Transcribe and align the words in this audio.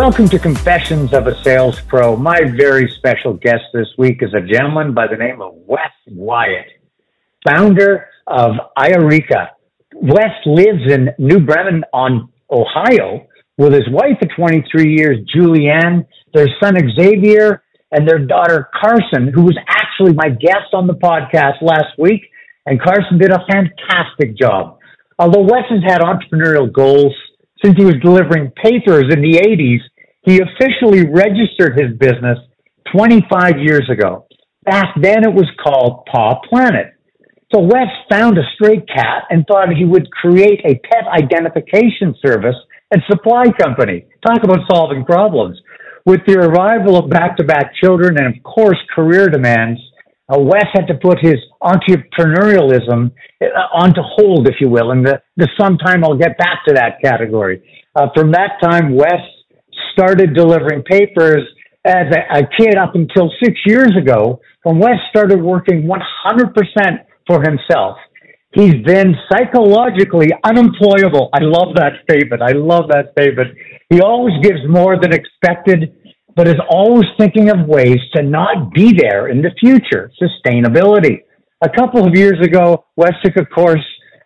Welcome 0.00 0.30
to 0.30 0.38
Confessions 0.38 1.12
of 1.12 1.26
a 1.26 1.34
Sales 1.44 1.78
Pro. 1.82 2.16
My 2.16 2.40
very 2.56 2.88
special 2.88 3.34
guest 3.34 3.64
this 3.74 3.88
week 3.98 4.22
is 4.22 4.32
a 4.32 4.40
gentleman 4.40 4.94
by 4.94 5.06
the 5.06 5.14
name 5.14 5.42
of 5.42 5.52
Wes 5.66 5.92
Wyatt, 6.06 6.68
founder 7.46 8.06
of 8.26 8.52
Eureka. 8.78 9.50
Wes 9.94 10.30
lives 10.46 10.90
in 10.90 11.10
New 11.18 11.40
Bremen 11.40 11.84
on 11.92 12.32
Ohio 12.50 13.26
with 13.58 13.74
his 13.74 13.86
wife 13.90 14.16
of 14.22 14.30
23 14.34 14.90
years, 14.90 15.18
Julianne, 15.36 16.06
their 16.32 16.48
son 16.62 16.76
Xavier, 16.98 17.62
and 17.92 18.08
their 18.08 18.20
daughter 18.20 18.70
Carson, 18.80 19.30
who 19.30 19.42
was 19.42 19.58
actually 19.68 20.14
my 20.14 20.30
guest 20.30 20.72
on 20.72 20.86
the 20.86 20.94
podcast 20.94 21.60
last 21.60 21.98
week. 21.98 22.22
And 22.64 22.80
Carson 22.80 23.18
did 23.18 23.32
a 23.32 23.44
fantastic 23.52 24.34
job. 24.34 24.78
Although 25.18 25.42
Wes 25.42 25.64
has 25.68 25.82
had 25.86 26.00
entrepreneurial 26.00 26.72
goals 26.72 27.12
since 27.62 27.76
he 27.76 27.84
was 27.84 27.96
delivering 28.02 28.50
papers 28.52 29.12
in 29.12 29.20
the 29.20 29.38
80s, 29.38 29.80
he 30.22 30.40
officially 30.40 31.06
registered 31.08 31.78
his 31.78 31.96
business 31.98 32.38
25 32.94 33.58
years 33.58 33.88
ago. 33.90 34.26
Back 34.64 34.94
then 35.00 35.24
it 35.24 35.32
was 35.32 35.48
called 35.62 36.04
Paw 36.06 36.40
Planet. 36.48 36.94
So 37.52 37.60
Wes 37.60 37.88
found 38.10 38.38
a 38.38 38.42
stray 38.54 38.80
cat 38.80 39.24
and 39.30 39.44
thought 39.46 39.68
he 39.74 39.84
would 39.84 40.10
create 40.12 40.60
a 40.64 40.78
pet 40.86 41.04
identification 41.10 42.14
service 42.24 42.54
and 42.92 43.02
supply 43.08 43.44
company. 43.58 44.06
Talk 44.26 44.44
about 44.44 44.60
solving 44.70 45.04
problems. 45.04 45.58
With 46.06 46.20
the 46.26 46.38
arrival 46.38 46.96
of 46.96 47.10
back-to-back 47.10 47.72
children 47.82 48.16
and 48.18 48.36
of 48.36 48.42
course 48.42 48.78
career 48.94 49.28
demands, 49.28 49.80
uh, 50.28 50.38
Wes 50.38 50.66
had 50.72 50.86
to 50.86 50.94
put 50.94 51.18
his 51.20 51.36
entrepreneurialism 51.62 53.10
uh, 53.42 53.46
onto 53.74 54.00
hold, 54.00 54.48
if 54.48 54.54
you 54.60 54.68
will, 54.68 54.92
and 54.92 55.04
the, 55.04 55.20
the 55.36 55.48
sometime 55.58 56.04
I'll 56.04 56.16
get 56.16 56.38
back 56.38 56.60
to 56.68 56.74
that 56.74 57.00
category. 57.02 57.62
Uh, 57.96 58.06
from 58.14 58.30
that 58.32 58.58
time, 58.62 58.94
Wes 58.94 59.20
started 59.92 60.34
delivering 60.34 60.82
papers 60.82 61.42
as 61.84 62.06
a, 62.32 62.42
kid 62.58 62.76
up 62.76 62.94
until 62.94 63.30
six 63.42 63.58
years 63.64 63.92
ago 63.96 64.40
when 64.64 64.78
Wes 64.78 64.98
started 65.08 65.40
working 65.40 65.88
100% 65.88 66.98
for 67.26 67.42
himself. 67.42 67.96
He's 68.52 68.74
been 68.84 69.14
psychologically 69.30 70.28
unemployable. 70.44 71.30
I 71.32 71.40
love 71.42 71.76
that 71.76 71.92
statement. 72.02 72.42
I 72.42 72.52
love 72.52 72.88
that 72.88 73.12
statement. 73.12 73.56
He 73.88 74.00
always 74.00 74.34
gives 74.42 74.58
more 74.68 74.98
than 75.00 75.12
expected 75.12 75.94
but 76.36 76.48
is 76.48 76.60
always 76.70 77.06
thinking 77.18 77.50
of 77.50 77.66
ways 77.66 77.98
to 78.14 78.22
not 78.22 78.72
be 78.72 78.92
there 78.96 79.28
in 79.28 79.42
the 79.42 79.50
future. 79.60 80.10
Sustainability. 80.20 81.22
A 81.62 81.68
couple 81.68 82.06
of 82.06 82.14
years 82.14 82.38
ago, 82.42 82.84
Wes 82.96 83.12
took 83.22 83.36
a 83.36 83.44
course 83.44 83.84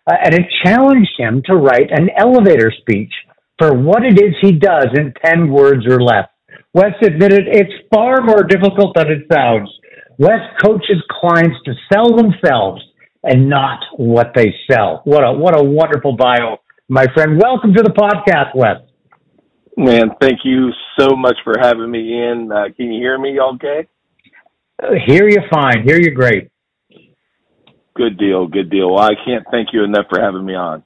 uh, 0.09 0.15
and 0.23 0.33
it 0.33 0.45
challenged 0.63 1.11
him 1.17 1.41
to 1.45 1.55
write 1.55 1.89
an 1.91 2.09
elevator 2.17 2.71
speech 2.81 3.11
for 3.57 3.73
what 3.73 4.03
it 4.03 4.19
is 4.19 4.35
he 4.41 4.51
does 4.51 4.87
in 4.95 5.13
10 5.23 5.49
words 5.49 5.85
or 5.87 6.01
less. 6.01 6.27
Wes 6.73 6.93
admitted 7.01 7.47
it's 7.47 7.71
far 7.93 8.21
more 8.21 8.43
difficult 8.43 8.95
than 8.95 9.09
it 9.09 9.27
sounds. 9.31 9.69
Wes 10.17 10.41
coaches 10.63 11.01
clients 11.09 11.57
to 11.65 11.73
sell 11.91 12.15
themselves 12.15 12.81
and 13.23 13.49
not 13.49 13.79
what 13.97 14.31
they 14.35 14.53
sell. 14.69 15.01
What 15.05 15.23
a, 15.23 15.31
what 15.31 15.57
a 15.57 15.63
wonderful 15.63 16.15
bio, 16.15 16.57
my 16.89 17.05
friend. 17.13 17.39
Welcome 17.41 17.73
to 17.73 17.83
the 17.83 17.91
podcast, 17.91 18.55
Wes. 18.55 18.77
Man, 19.77 20.11
thank 20.21 20.39
you 20.43 20.71
so 20.97 21.15
much 21.15 21.35
for 21.43 21.55
having 21.59 21.89
me 21.91 21.99
in. 21.99 22.49
Uh, 22.51 22.65
can 22.75 22.91
you 22.91 23.01
hear 23.01 23.17
me 23.17 23.39
okay? 23.39 23.87
Uh, 24.81 24.91
hear 25.05 25.27
you 25.27 25.39
fine. 25.51 25.83
Hear 25.85 25.99
you 25.99 26.11
great. 26.11 26.49
Good 27.95 28.17
deal. 28.17 28.47
Good 28.47 28.69
deal. 28.69 28.93
Well, 28.93 29.03
I 29.03 29.15
can't 29.25 29.45
thank 29.51 29.69
you 29.73 29.83
enough 29.83 30.05
for 30.09 30.21
having 30.21 30.45
me 30.45 30.55
on. 30.55 30.83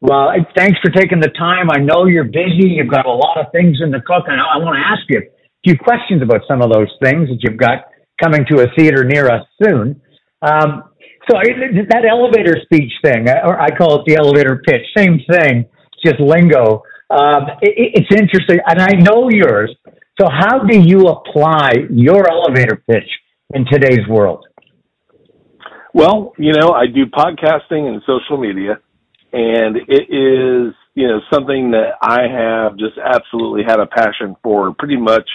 Well, 0.00 0.30
thanks 0.56 0.78
for 0.80 0.90
taking 0.90 1.20
the 1.20 1.30
time. 1.30 1.70
I 1.70 1.78
know 1.78 2.06
you're 2.06 2.24
busy. 2.24 2.70
You've 2.70 2.90
got 2.90 3.06
a 3.06 3.10
lot 3.10 3.36
of 3.38 3.50
things 3.50 3.78
in 3.82 3.90
the 3.90 4.00
cook, 4.00 4.24
and 4.28 4.40
I 4.40 4.58
want 4.58 4.78
to 4.78 4.84
ask 4.86 5.02
you 5.08 5.18
a 5.18 5.30
few 5.64 5.76
questions 5.76 6.22
about 6.22 6.42
some 6.46 6.62
of 6.62 6.70
those 6.70 6.90
things 7.02 7.28
that 7.28 7.38
you've 7.42 7.58
got 7.58 7.86
coming 8.22 8.44
to 8.50 8.62
a 8.62 8.66
theater 8.76 9.04
near 9.04 9.28
us 9.28 9.44
soon. 9.62 10.00
Um, 10.42 10.84
so 11.28 11.36
that 11.36 12.04
elevator 12.08 12.56
speech 12.62 12.92
thing, 13.02 13.28
or 13.28 13.60
I 13.60 13.68
call 13.76 14.00
it 14.00 14.06
the 14.06 14.16
elevator 14.16 14.62
pitch, 14.64 14.82
same 14.96 15.20
thing, 15.28 15.66
just 16.04 16.20
lingo. 16.20 16.82
Um, 17.10 17.48
it, 17.60 18.06
it's 18.06 18.14
interesting, 18.14 18.58
and 18.66 18.80
I 18.80 18.92
know 19.02 19.28
yours. 19.30 19.74
So, 20.20 20.26
how 20.30 20.60
do 20.60 20.78
you 20.78 21.06
apply 21.06 21.72
your 21.90 22.28
elevator 22.30 22.82
pitch 22.88 23.08
in 23.54 23.66
today's 23.70 24.06
world? 24.08 24.46
Well, 25.92 26.32
you 26.38 26.52
know, 26.52 26.70
I 26.70 26.86
do 26.86 27.06
podcasting 27.06 27.88
and 27.88 28.00
social 28.06 28.36
media, 28.36 28.78
and 29.32 29.76
it 29.76 30.08
is 30.10 30.74
you 30.94 31.06
know 31.06 31.20
something 31.32 31.72
that 31.72 31.96
I 32.02 32.22
have 32.28 32.76
just 32.78 32.98
absolutely 32.98 33.62
had 33.66 33.80
a 33.80 33.86
passion 33.86 34.36
for 34.42 34.74
pretty 34.74 34.96
much 34.96 35.28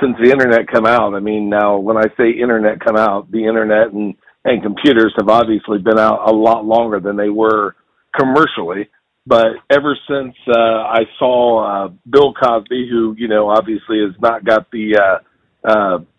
since 0.00 0.16
the 0.22 0.30
internet 0.30 0.66
come 0.72 0.86
out. 0.86 1.14
I 1.14 1.20
mean, 1.20 1.48
now 1.48 1.78
when 1.78 1.96
I 1.96 2.06
say 2.16 2.30
internet 2.30 2.80
come 2.80 2.96
out, 2.96 3.30
the 3.30 3.46
internet 3.46 3.92
and 3.92 4.14
and 4.44 4.62
computers 4.62 5.14
have 5.18 5.28
obviously 5.28 5.78
been 5.78 5.98
out 5.98 6.28
a 6.28 6.34
lot 6.34 6.64
longer 6.64 7.00
than 7.00 7.16
they 7.16 7.30
were 7.30 7.76
commercially. 8.18 8.88
But 9.26 9.56
ever 9.70 9.96
since 10.08 10.34
uh, 10.48 10.82
I 10.84 11.00
saw 11.18 11.86
uh, 11.86 11.88
Bill 12.10 12.34
Cosby, 12.34 12.88
who 12.90 13.14
you 13.16 13.28
know 13.28 13.48
obviously 13.48 14.00
has 14.04 14.14
not 14.20 14.44
got 14.44 14.70
the 14.70 14.98
uh, 14.98 15.68
uh, 15.68 15.98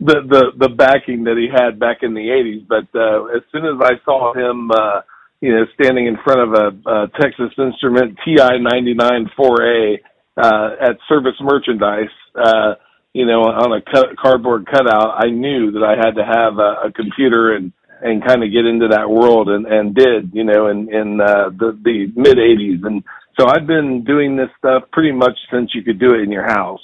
the 0.00 0.20
the 0.28 0.44
the 0.56 0.68
backing 0.68 1.24
that 1.24 1.36
he 1.36 1.48
had 1.52 1.80
back 1.80 1.98
in 2.02 2.14
the 2.14 2.20
'80s, 2.20 2.66
but 2.68 2.98
uh, 2.98 3.24
as 3.36 3.42
soon 3.50 3.64
as 3.64 3.80
I 3.82 3.94
saw 4.04 4.32
him, 4.32 4.70
uh, 4.70 5.00
you 5.40 5.54
know, 5.54 5.64
standing 5.80 6.06
in 6.06 6.16
front 6.24 6.40
of 6.40 6.52
a, 6.52 6.90
a 6.90 7.08
Texas 7.20 7.52
Instrument 7.58 8.18
TI 8.24 8.58
99 8.58 9.30
4A 9.38 9.96
uh, 10.36 10.70
at 10.80 10.96
Service 11.08 11.34
Merchandise, 11.40 12.14
uh, 12.34 12.74
you 13.12 13.26
know, 13.26 13.42
on 13.42 13.72
a 13.72 13.82
cut, 13.82 14.16
cardboard 14.16 14.66
cutout, 14.66 15.14
I 15.18 15.30
knew 15.30 15.72
that 15.72 15.82
I 15.82 15.96
had 15.96 16.14
to 16.16 16.24
have 16.24 16.58
a, 16.58 16.88
a 16.88 16.92
computer 16.92 17.54
and 17.54 17.72
and 18.00 18.24
kind 18.24 18.44
of 18.44 18.52
get 18.52 18.64
into 18.64 18.86
that 18.86 19.10
world 19.10 19.48
and 19.48 19.66
and 19.66 19.92
did 19.92 20.30
you 20.32 20.44
know 20.44 20.68
in 20.68 20.88
in 20.94 21.20
uh, 21.20 21.50
the 21.50 21.76
the 21.82 22.12
mid 22.14 22.36
80s 22.36 22.86
and 22.86 23.02
so 23.38 23.46
I've 23.48 23.66
been 23.66 24.04
doing 24.04 24.36
this 24.36 24.48
stuff 24.58 24.84
pretty 24.92 25.12
much 25.12 25.36
since 25.52 25.70
you 25.74 25.82
could 25.82 26.00
do 26.00 26.14
it 26.14 26.22
in 26.22 26.32
your 26.32 26.44
house. 26.44 26.80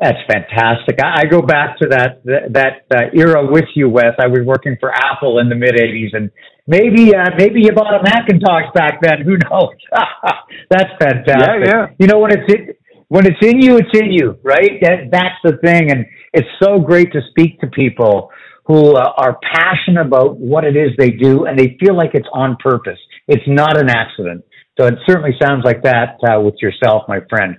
That's 0.00 0.18
fantastic. 0.26 0.98
I, 1.02 1.22
I 1.22 1.24
go 1.26 1.40
back 1.40 1.78
to 1.78 1.88
that 1.90 2.22
that 2.24 2.86
uh, 2.94 3.10
era 3.14 3.46
with 3.48 3.66
you, 3.74 3.88
Wes. 3.88 4.14
I 4.18 4.26
was 4.26 4.40
working 4.44 4.76
for 4.80 4.90
Apple 4.92 5.38
in 5.38 5.48
the 5.48 5.54
mid 5.54 5.74
'80s, 5.74 6.16
and 6.16 6.30
maybe 6.66 7.14
uh, 7.14 7.30
maybe 7.38 7.60
you 7.62 7.72
bought 7.72 7.94
a 7.94 8.02
Macintosh 8.02 8.72
back 8.74 9.00
then. 9.00 9.22
Who 9.24 9.36
knows? 9.38 9.74
That's 10.70 10.90
fantastic. 10.98 11.66
Yeah, 11.66 11.86
yeah. 11.86 11.86
You 11.98 12.06
know 12.08 12.18
when 12.18 12.32
it's 12.32 12.52
in, 12.52 12.74
when 13.08 13.26
it's 13.26 13.38
in 13.40 13.60
you, 13.60 13.76
it's 13.76 13.96
in 13.96 14.10
you, 14.10 14.38
right? 14.42 14.80
That, 14.82 15.10
that's 15.12 15.38
the 15.44 15.58
thing, 15.62 15.90
and 15.92 16.06
it's 16.32 16.48
so 16.60 16.80
great 16.80 17.12
to 17.12 17.20
speak 17.30 17.60
to 17.60 17.68
people 17.68 18.30
who 18.66 18.96
uh, 18.96 19.12
are 19.16 19.38
passionate 19.52 20.06
about 20.06 20.38
what 20.38 20.64
it 20.64 20.76
is 20.76 20.90
they 20.98 21.10
do 21.10 21.44
and 21.44 21.58
they 21.58 21.76
feel 21.78 21.96
like 21.96 22.10
it's 22.14 22.28
on 22.32 22.56
purpose. 22.62 22.98
It's 23.28 23.44
not 23.46 23.78
an 23.78 23.90
accident. 23.90 24.44
So 24.80 24.86
it 24.86 24.94
certainly 25.06 25.36
sounds 25.40 25.62
like 25.64 25.82
that 25.82 26.16
uh, 26.26 26.40
with 26.40 26.54
yourself, 26.60 27.02
my 27.06 27.20
friend. 27.28 27.56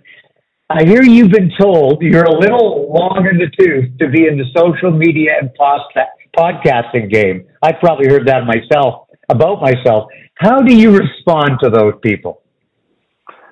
I 0.69 0.83
hear 0.83 1.03
you've 1.03 1.31
been 1.31 1.51
told 1.59 2.01
you're 2.01 2.23
a 2.23 2.39
little 2.39 2.91
long 2.91 3.27
in 3.29 3.37
the 3.37 3.51
tooth 3.55 3.97
to 3.99 4.09
be 4.09 4.25
in 4.25 4.35
the 4.35 4.45
social 4.57 4.89
media 4.89 5.33
and 5.39 5.51
podcasting 6.35 7.11
game. 7.11 7.45
I've 7.61 7.79
probably 7.79 8.07
heard 8.07 8.27
that 8.27 8.45
myself 8.45 9.07
about 9.29 9.61
myself. 9.61 10.09
How 10.35 10.61
do 10.61 10.75
you 10.75 10.97
respond 10.97 11.59
to 11.61 11.69
those 11.69 11.93
people? 12.01 12.41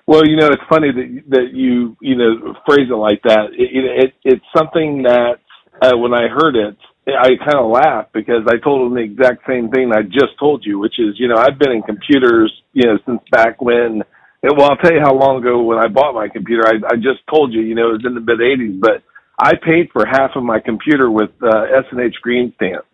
Well, 0.07 0.25
you 0.25 0.35
know, 0.35 0.47
it's 0.47 0.63
funny 0.67 0.91
that 0.91 1.23
that 1.29 1.49
you 1.53 1.95
you 2.01 2.15
know 2.15 2.55
phrase 2.65 2.89
it 2.89 2.95
like 2.95 3.21
that. 3.23 3.53
It, 3.53 4.05
it 4.05 4.13
it's 4.23 4.45
something 4.57 5.03
that 5.03 5.35
uh, 5.83 5.95
when 5.95 6.15
I 6.15 6.27
heard 6.27 6.55
it, 6.55 6.77
I 7.07 7.29
kind 7.45 7.59
of 7.59 7.69
laughed 7.69 8.13
because 8.13 8.43
I 8.47 8.57
told 8.57 8.85
them 8.85 8.95
the 8.95 9.01
exact 9.03 9.43
same 9.47 9.69
thing 9.69 9.91
I 9.93 10.01
just 10.01 10.39
told 10.39 10.65
you, 10.65 10.79
which 10.79 10.99
is, 10.99 11.15
you 11.19 11.27
know, 11.27 11.35
I've 11.35 11.59
been 11.59 11.71
in 11.71 11.81
computers, 11.83 12.51
you 12.73 12.87
know, 12.87 12.97
since 13.05 13.21
back 13.31 13.61
when. 13.61 14.03
Well, 14.43 14.69
I'll 14.69 14.77
tell 14.77 14.93
you 14.93 14.99
how 15.01 15.15
long 15.15 15.39
ago 15.39 15.63
when 15.63 15.77
I 15.77 15.87
bought 15.87 16.13
my 16.13 16.27
computer. 16.27 16.67
I, 16.67 16.73
I 16.91 16.95
just 16.95 17.25
told 17.33 17.53
you, 17.53 17.61
you 17.61 17.75
know, 17.75 17.89
it 17.89 18.03
was 18.03 18.05
in 18.05 18.13
the 18.13 18.19
mid 18.19 18.39
'80s, 18.39 18.79
but 18.79 19.01
I 19.39 19.53
paid 19.55 19.89
for 19.93 20.05
half 20.05 20.31
of 20.35 20.43
my 20.43 20.59
computer 20.59 21.09
with 21.09 21.31
uh, 21.41 21.63
S 21.71 21.85
and 21.91 22.01
H 22.01 22.15
green 22.21 22.53
stamps, 22.57 22.87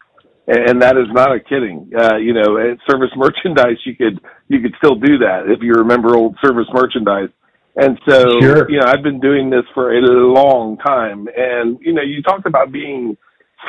and, 0.47 0.69
and 0.69 0.81
that 0.83 0.95
is 0.95 1.07
not 1.09 1.33
a 1.33 1.39
kidding. 1.39 1.89
Uh, 1.97 2.17
you 2.17 2.33
know, 2.33 2.57
at 2.57 2.77
service 2.89 3.09
merchandise, 3.17 3.81
you 3.83 3.95
could 3.95 4.21
you 4.47 4.61
could 4.61 4.75
still 4.77 4.95
do 4.95 5.17
that 5.19 5.49
if 5.49 5.61
you 5.61 5.73
remember 5.73 6.15
old 6.15 6.37
service 6.45 6.67
merchandise. 6.71 7.29
And 7.75 7.97
so, 8.07 8.25
sure. 8.41 8.69
you 8.69 8.77
know, 8.79 8.85
I've 8.87 9.03
been 9.03 9.21
doing 9.21 9.49
this 9.49 9.63
for 9.73 9.95
a 9.95 10.01
long 10.01 10.77
time. 10.77 11.29
And, 11.35 11.79
you 11.81 11.93
know, 11.93 12.01
you 12.01 12.21
talked 12.21 12.45
about 12.45 12.73
being 12.73 13.15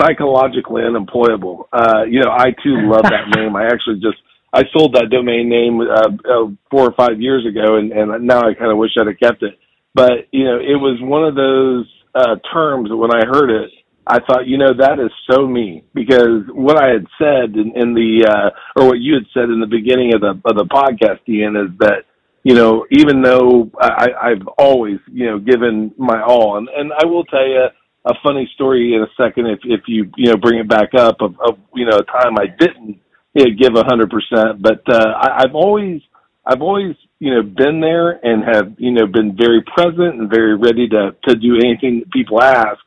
psychologically 0.00 0.82
unemployable. 0.82 1.68
Uh, 1.72 2.02
you 2.08 2.20
know, 2.20 2.30
I 2.30 2.50
too 2.62 2.90
love 2.90 3.02
that 3.04 3.28
name. 3.36 3.54
I 3.54 3.66
actually 3.66 4.00
just 4.00 4.18
I 4.52 4.64
sold 4.76 4.94
that 4.94 5.10
domain 5.10 5.48
name 5.48 5.80
uh, 5.80 5.84
uh, 5.84 6.50
four 6.70 6.88
or 6.88 6.92
five 6.92 7.20
years 7.20 7.46
ago, 7.46 7.76
and, 7.76 7.92
and 7.92 8.26
now 8.26 8.40
I 8.40 8.54
kind 8.54 8.70
of 8.70 8.78
wish 8.78 8.90
I'd 8.98 9.06
have 9.06 9.18
kept 9.18 9.42
it. 9.42 9.58
But 9.94 10.28
you 10.32 10.44
know, 10.44 10.56
it 10.58 10.76
was 10.76 10.98
one 11.00 11.24
of 11.24 11.34
those 11.34 11.86
uh, 12.14 12.36
terms 12.52 12.90
that 12.90 12.96
when 12.96 13.14
I 13.14 13.24
heard 13.26 13.50
it, 13.50 13.70
I 14.06 14.18
thought, 14.26 14.46
you 14.46 14.58
know, 14.58 14.74
that 14.76 14.98
is 14.98 15.10
so 15.30 15.46
me 15.46 15.84
because 15.94 16.42
what 16.52 16.82
I 16.82 16.88
had 16.88 17.06
said 17.16 17.54
in, 17.54 17.72
in 17.76 17.94
the 17.94 18.26
uh, 18.26 18.80
or 18.80 18.88
what 18.88 18.98
you 18.98 19.14
had 19.14 19.26
said 19.32 19.50
in 19.50 19.60
the 19.60 19.70
beginning 19.70 20.14
of 20.14 20.20
the 20.20 20.40
of 20.44 20.56
the 20.56 20.64
podcast, 20.64 21.20
Ian, 21.28 21.56
is 21.56 21.78
that 21.78 22.04
you 22.42 22.54
know, 22.54 22.86
even 22.90 23.22
though 23.22 23.70
I, 23.78 24.08
I've 24.20 24.48
always, 24.58 24.98
you 25.12 25.26
know, 25.26 25.38
given 25.38 25.92
my 25.96 26.22
all, 26.22 26.56
and 26.58 26.68
and 26.68 26.92
I 26.92 27.04
will 27.04 27.24
tell 27.24 27.46
you 27.46 27.66
a 28.06 28.14
funny 28.22 28.50
story 28.54 28.94
in 28.94 29.02
a 29.02 29.22
second 29.22 29.46
if 29.46 29.60
if 29.64 29.82
you 29.86 30.10
you 30.16 30.32
know 30.32 30.36
bring 30.36 30.58
it 30.58 30.68
back 30.68 30.94
up 30.94 31.20
of, 31.20 31.38
of 31.40 31.58
you 31.74 31.84
know 31.84 31.98
a 31.98 32.04
time 32.04 32.38
I 32.38 32.46
didn't 32.58 32.98
you 33.34 33.44
know, 33.44 33.50
give 33.58 33.74
a 33.76 33.84
hundred 33.84 34.10
percent, 34.10 34.62
but 34.62 34.82
uh, 34.88 35.12
I, 35.16 35.42
I've 35.44 35.54
always 35.54 36.00
I've 36.44 36.62
always 36.62 36.96
you 37.18 37.34
know 37.34 37.42
been 37.42 37.80
there 37.80 38.10
and 38.24 38.44
have 38.44 38.74
you 38.78 38.92
know 38.92 39.06
been 39.06 39.36
very 39.36 39.62
present 39.62 40.20
and 40.20 40.30
very 40.30 40.56
ready 40.56 40.88
to 40.88 41.14
to 41.28 41.34
do 41.36 41.56
anything 41.56 42.00
that 42.00 42.12
people 42.12 42.42
ask. 42.42 42.78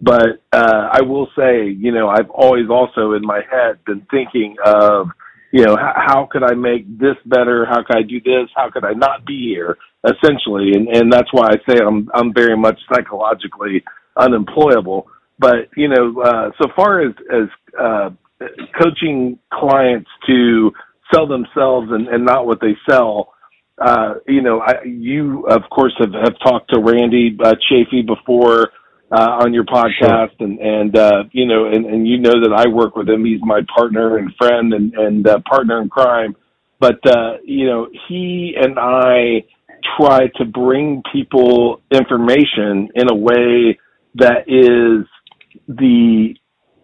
But 0.00 0.40
uh, 0.52 0.90
I 0.92 1.02
will 1.02 1.26
say, 1.36 1.66
you 1.70 1.90
know, 1.90 2.08
I've 2.08 2.30
always 2.30 2.70
also 2.70 3.14
in 3.14 3.22
my 3.22 3.40
head 3.50 3.84
been 3.84 4.06
thinking 4.12 4.54
of 4.64 5.08
you 5.50 5.64
know, 5.64 5.76
how, 5.76 5.94
how 5.96 6.28
could 6.30 6.42
I 6.42 6.54
make 6.54 6.98
this 6.98 7.16
better? 7.26 7.64
How 7.64 7.82
could 7.82 7.96
I 7.96 8.02
do 8.02 8.20
this? 8.20 8.50
How 8.54 8.70
could 8.70 8.84
I 8.84 8.92
not 8.92 9.26
be 9.26 9.48
here? 9.54 9.78
Essentially, 10.04 10.72
and 10.74 10.88
and 10.88 11.12
that's 11.12 11.32
why 11.32 11.48
I 11.48 11.56
say 11.68 11.80
I'm 11.84 12.08
I'm 12.14 12.32
very 12.32 12.56
much 12.56 12.78
psychologically 12.92 13.82
unemployable. 14.16 15.08
But 15.38 15.70
you 15.76 15.88
know, 15.88 16.20
uh, 16.22 16.50
so 16.60 16.68
far 16.76 17.00
as 17.00 17.14
as 17.32 17.48
uh, 17.78 18.10
coaching 18.80 19.38
clients 19.52 20.08
to 20.26 20.72
sell 21.12 21.26
themselves 21.26 21.88
and, 21.90 22.08
and 22.08 22.24
not 22.24 22.46
what 22.46 22.60
they 22.60 22.76
sell, 22.88 23.32
uh, 23.80 24.14
you 24.26 24.42
know, 24.42 24.60
I, 24.60 24.82
you 24.84 25.46
of 25.46 25.62
course 25.70 25.94
have, 25.98 26.12
have 26.12 26.38
talked 26.40 26.72
to 26.72 26.80
Randy 26.80 27.36
uh, 27.42 27.54
Chafee 27.70 28.06
before 28.06 28.70
uh, 29.10 29.38
on 29.42 29.54
your 29.54 29.64
podcast, 29.64 30.30
sure. 30.38 30.46
and 30.46 30.58
and 30.58 30.96
uh, 30.96 31.24
you 31.32 31.46
know, 31.46 31.66
and, 31.66 31.86
and 31.86 32.06
you 32.06 32.18
know 32.18 32.40
that 32.42 32.52
I 32.54 32.68
work 32.68 32.96
with 32.96 33.08
him. 33.08 33.24
He's 33.24 33.40
my 33.42 33.60
partner 33.74 34.18
and 34.18 34.34
friend 34.36 34.74
and 34.74 34.92
and 34.94 35.26
uh, 35.26 35.38
partner 35.48 35.80
in 35.80 35.88
crime. 35.88 36.36
But 36.80 37.04
uh, 37.06 37.38
you 37.44 37.66
know, 37.66 37.88
he 38.08 38.54
and 38.60 38.78
I 38.78 39.44
try 39.96 40.26
to 40.36 40.44
bring 40.44 41.02
people 41.12 41.80
information 41.90 42.88
in 42.94 43.10
a 43.10 43.14
way 43.14 43.78
that 44.16 44.44
is 44.46 45.06
the 45.68 46.34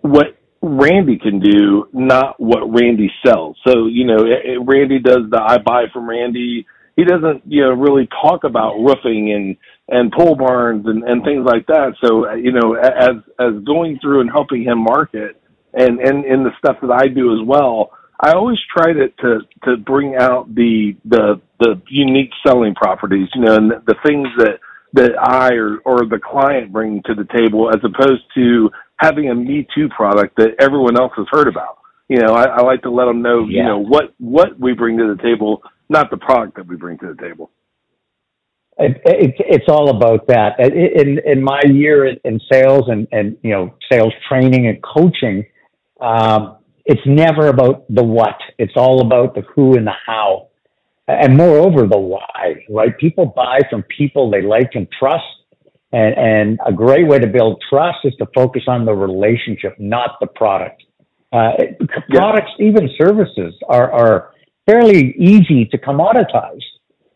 what 0.01 0.39
Randy 0.65 1.19
can 1.19 1.41
do, 1.41 1.89
not 1.93 2.41
what 2.41 2.63
Randy 2.73 3.11
sells. 3.25 3.57
So 3.67 3.87
you 3.87 4.07
know, 4.07 4.25
it 4.27 4.59
Randy 4.65 4.99
does 4.99 5.31
the 5.31 5.41
I 5.41 5.59
buy 5.59 5.85
from 5.93 6.09
Randy 6.09 6.67
he 6.97 7.05
doesn't 7.05 7.43
you 7.47 7.63
know 7.63 7.73
really 7.73 8.09
talk 8.23 8.45
about 8.45 8.79
roofing 8.79 9.33
and 9.33 9.57
and 9.89 10.13
pole 10.13 10.37
barns 10.37 10.87
and 10.87 11.03
and 11.05 11.25
things 11.25 11.45
like 11.45 11.67
that 11.67 11.95
so 12.03 12.33
you 12.35 12.53
know 12.53 12.75
as 12.75 13.17
as 13.39 13.63
going 13.65 13.99
through 14.01 14.21
and 14.21 14.31
helping 14.31 14.63
him 14.63 14.79
market 14.79 15.41
and 15.73 16.01
and 16.01 16.25
in 16.25 16.45
the 16.45 16.51
stuff 16.59 16.77
that 16.81 16.91
I 16.91 17.09
do 17.09 17.33
as 17.33 17.47
well 17.47 17.91
I 18.21 18.33
always 18.33 18.59
try 18.77 18.93
to 18.93 19.09
to 19.09 19.39
to 19.65 19.77
bring 19.79 20.17
out 20.17 20.55
the 20.55 20.97
the 21.05 21.41
the 21.59 21.81
unique 21.89 22.31
selling 22.47 22.75
properties 22.75 23.29
you 23.35 23.43
know 23.43 23.55
and 23.55 23.71
the, 23.71 23.83
the 23.87 23.97
things 24.07 24.29
that 24.39 24.61
that 24.93 25.19
I 25.21 25.55
or 25.55 25.79
or 25.85 26.07
the 26.07 26.21
client 26.23 26.73
bring 26.73 27.03
to 27.07 27.15
the 27.15 27.27
table 27.35 27.71
as 27.71 27.81
opposed 27.83 28.23
to 28.37 28.71
having 28.99 29.31
a 29.31 29.35
me 29.35 29.67
too 29.75 29.89
product 29.89 30.37
that 30.37 30.51
everyone 30.61 30.99
else 30.99 31.13
has 31.17 31.27
heard 31.31 31.49
about 31.49 31.79
you 32.09 32.19
know 32.19 32.35
I, 32.35 32.45
I 32.45 32.63
like 32.63 32.83
to 32.83 32.91
let 32.91 33.07
them 33.07 33.23
know 33.23 33.47
yeah. 33.47 33.63
you 33.63 33.63
know 33.65 33.79
what 33.79 34.15
what 34.19 34.59
we 34.59 34.73
bring 34.73 34.99
to 34.99 35.15
the 35.15 35.23
table 35.23 35.63
not 35.89 36.11
the 36.11 36.17
product 36.17 36.57
that 36.57 36.67
we 36.67 36.77
bring 36.77 36.99
to 36.99 37.15
the 37.15 37.23
table. 37.23 37.51
It, 38.77 39.01
it, 39.05 39.35
it's 39.39 39.67
all 39.69 39.91
about 39.91 40.27
that. 40.27 40.59
In 40.59 41.21
in 41.25 41.43
my 41.43 41.61
year 41.65 42.07
in 42.07 42.41
sales 42.51 42.85
and 42.89 43.07
and 43.13 43.37
you 43.43 43.51
know 43.51 43.75
sales 43.91 44.13
training 44.29 44.67
and 44.67 44.83
coaching, 44.83 45.45
um, 46.01 46.59
it's 46.85 47.01
never 47.07 47.49
about 47.49 47.85
the 47.89 48.03
what. 48.03 48.37
It's 48.59 48.73
all 48.77 49.01
about 49.01 49.37
the 49.37 49.43
who 49.43 49.77
and 49.77 49.87
the 49.87 49.95
how, 50.05 50.49
and 51.07 51.37
moreover 51.37 51.87
the 51.87 51.99
why. 51.99 52.65
Right? 52.69 52.99
People 52.99 53.27
buy 53.27 53.61
from 53.71 53.85
people 53.97 54.29
they 54.29 54.43
like 54.43 54.71
and 54.75 54.89
trust, 54.99 55.25
and 55.95 56.15
and 56.19 56.59
a 56.67 56.73
great 56.73 57.07
way 57.07 57.19
to 57.19 57.27
build 57.27 57.63
trust 57.71 57.99
is 58.05 58.15
to 58.17 58.27
focus 58.35 58.63
on 58.67 58.85
the 58.85 58.93
relationship, 58.93 59.77
not 59.79 60.17
the 60.21 60.27
product. 60.27 60.83
Uh, 61.33 61.53
products, 62.11 62.51
even 62.59 62.89
services, 62.99 63.55
are 63.69 63.91
are 63.93 64.31
fairly 64.67 65.15
easy 65.19 65.67
to 65.67 65.79
commoditize, 65.79 66.65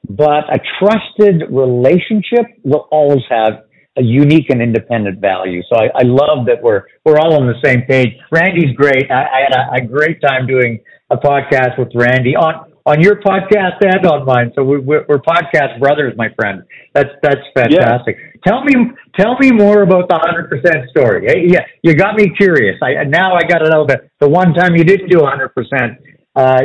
but 0.09 0.45
a 0.53 0.59
trusted 0.79 1.43
relationship 1.51 2.47
will 2.65 2.89
always 2.91 3.25
have 3.29 3.65
a 3.97 4.03
unique 4.03 4.49
and 4.51 4.63
independent 4.63 5.21
value. 5.21 5.61
So 5.71 5.77
I, 5.77 5.87
I 5.95 6.03
love 6.05 6.47
that 6.47 6.63
we're 6.63 6.83
we're 7.05 7.19
all 7.19 7.35
on 7.35 7.47
the 7.47 7.59
same 7.65 7.83
page. 7.83 8.15
Randy's 8.31 8.75
great. 8.77 9.11
I, 9.11 9.23
I 9.23 9.41
had 9.49 9.81
a, 9.81 9.85
a, 9.85 9.87
great 9.87 10.21
time 10.21 10.47
doing 10.47 10.79
a 11.11 11.17
podcast 11.17 11.79
with 11.79 11.89
Randy 11.95 12.37
on 12.37 12.73
on 12.87 13.03
your 13.03 13.17
podcast 13.21 13.83
and 13.83 14.07
on 14.07 14.25
mine. 14.25 14.53
So 14.55 14.65
we, 14.65 14.79
we're, 14.79 15.05
we're 15.09 15.19
podcast 15.19 15.79
brothers, 15.81 16.15
my 16.17 16.29
friend. 16.37 16.63
That's 16.95 17.11
that's 17.23 17.43
fantastic. 17.55 18.17
Yeah. 18.19 18.38
Tell 18.49 18.65
me 18.65 18.73
tell 19.19 19.37
me 19.39 19.51
more 19.53 19.83
about 19.83 20.09
the 20.09 20.19
hundred 20.19 20.49
percent 20.49 20.89
story. 20.91 21.27
Yeah, 21.53 21.67
you 21.83 21.95
got 21.95 22.17
me 22.17 22.31
curious. 22.31 22.77
I 22.83 23.05
now 23.05 23.35
I 23.35 23.43
got 23.43 23.59
to 23.59 23.69
know 23.69 23.85
the 23.87 24.09
the 24.21 24.29
one 24.29 24.55
time 24.55 24.75
you 24.75 24.85
didn't 24.85 25.11
do 25.11 25.21
hundred 25.23 25.51
percent 25.55 26.01
uh, 26.39 26.61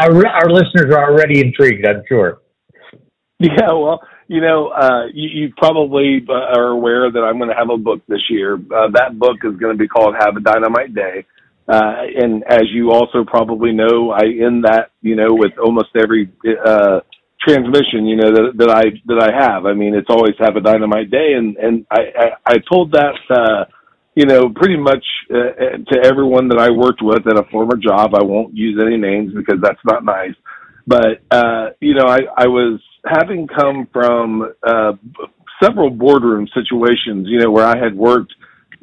our, 0.00 0.26
our 0.26 0.50
listeners 0.50 0.94
are 0.94 1.10
already 1.10 1.40
intrigued, 1.40 1.84
I'm 1.86 2.02
sure. 2.08 2.42
Yeah, 3.40 3.72
well, 3.72 4.00
you 4.28 4.40
know, 4.40 4.68
uh, 4.68 5.06
you, 5.12 5.28
you 5.28 5.52
probably 5.56 6.24
uh, 6.28 6.58
are 6.58 6.68
aware 6.68 7.10
that 7.10 7.20
I'm 7.20 7.38
going 7.38 7.50
to 7.50 7.56
have 7.56 7.70
a 7.70 7.76
book 7.76 8.02
this 8.06 8.20
year. 8.28 8.54
Uh, 8.54 8.88
that 8.94 9.18
book 9.18 9.38
is 9.42 9.56
going 9.56 9.72
to 9.72 9.78
be 9.78 9.88
called 9.88 10.14
Have 10.20 10.36
a 10.36 10.40
Dynamite 10.40 10.94
Day. 10.94 11.24
Uh, 11.66 12.02
and 12.22 12.44
as 12.48 12.64
you 12.72 12.92
also 12.92 13.24
probably 13.24 13.72
know, 13.72 14.10
I 14.10 14.24
end 14.26 14.64
that, 14.64 14.90
you 15.02 15.16
know, 15.16 15.28
with 15.30 15.52
almost 15.58 15.88
every, 15.96 16.30
uh, 16.64 17.00
transmission, 17.46 18.06
you 18.06 18.16
know, 18.16 18.30
that, 18.30 18.52
that 18.58 18.70
I, 18.70 18.82
that 19.06 19.20
I 19.22 19.30
have. 19.34 19.66
I 19.66 19.74
mean, 19.74 19.94
it's 19.94 20.10
always 20.10 20.34
have 20.38 20.56
a 20.56 20.60
dynamite 20.60 21.10
day. 21.10 21.32
And, 21.36 21.56
and 21.56 21.86
I, 21.90 22.00
I, 22.18 22.26
I 22.46 22.54
told 22.70 22.92
that, 22.92 23.14
uh, 23.30 23.64
you 24.14 24.26
know, 24.26 24.50
pretty 24.50 24.76
much 24.76 25.04
uh, 25.32 25.38
uh, 25.38 25.76
to 25.92 26.00
everyone 26.04 26.48
that 26.48 26.58
I 26.58 26.70
worked 26.70 27.00
with 27.02 27.26
at 27.26 27.38
a 27.38 27.44
former 27.50 27.76
job. 27.76 28.14
I 28.14 28.22
won't 28.22 28.56
use 28.56 28.78
any 28.84 28.96
names 28.96 29.32
because 29.34 29.60
that's 29.62 29.80
not 29.84 30.04
nice. 30.04 30.34
But 30.86 31.22
uh, 31.30 31.70
you 31.80 31.94
know, 31.94 32.06
I, 32.06 32.20
I 32.36 32.46
was 32.48 32.80
having 33.06 33.46
come 33.46 33.86
from 33.92 34.52
uh, 34.66 34.92
several 35.62 35.90
boardroom 35.90 36.48
situations, 36.54 37.26
you 37.28 37.38
know, 37.38 37.50
where 37.50 37.66
I 37.66 37.78
had 37.78 37.96
worked 37.96 38.34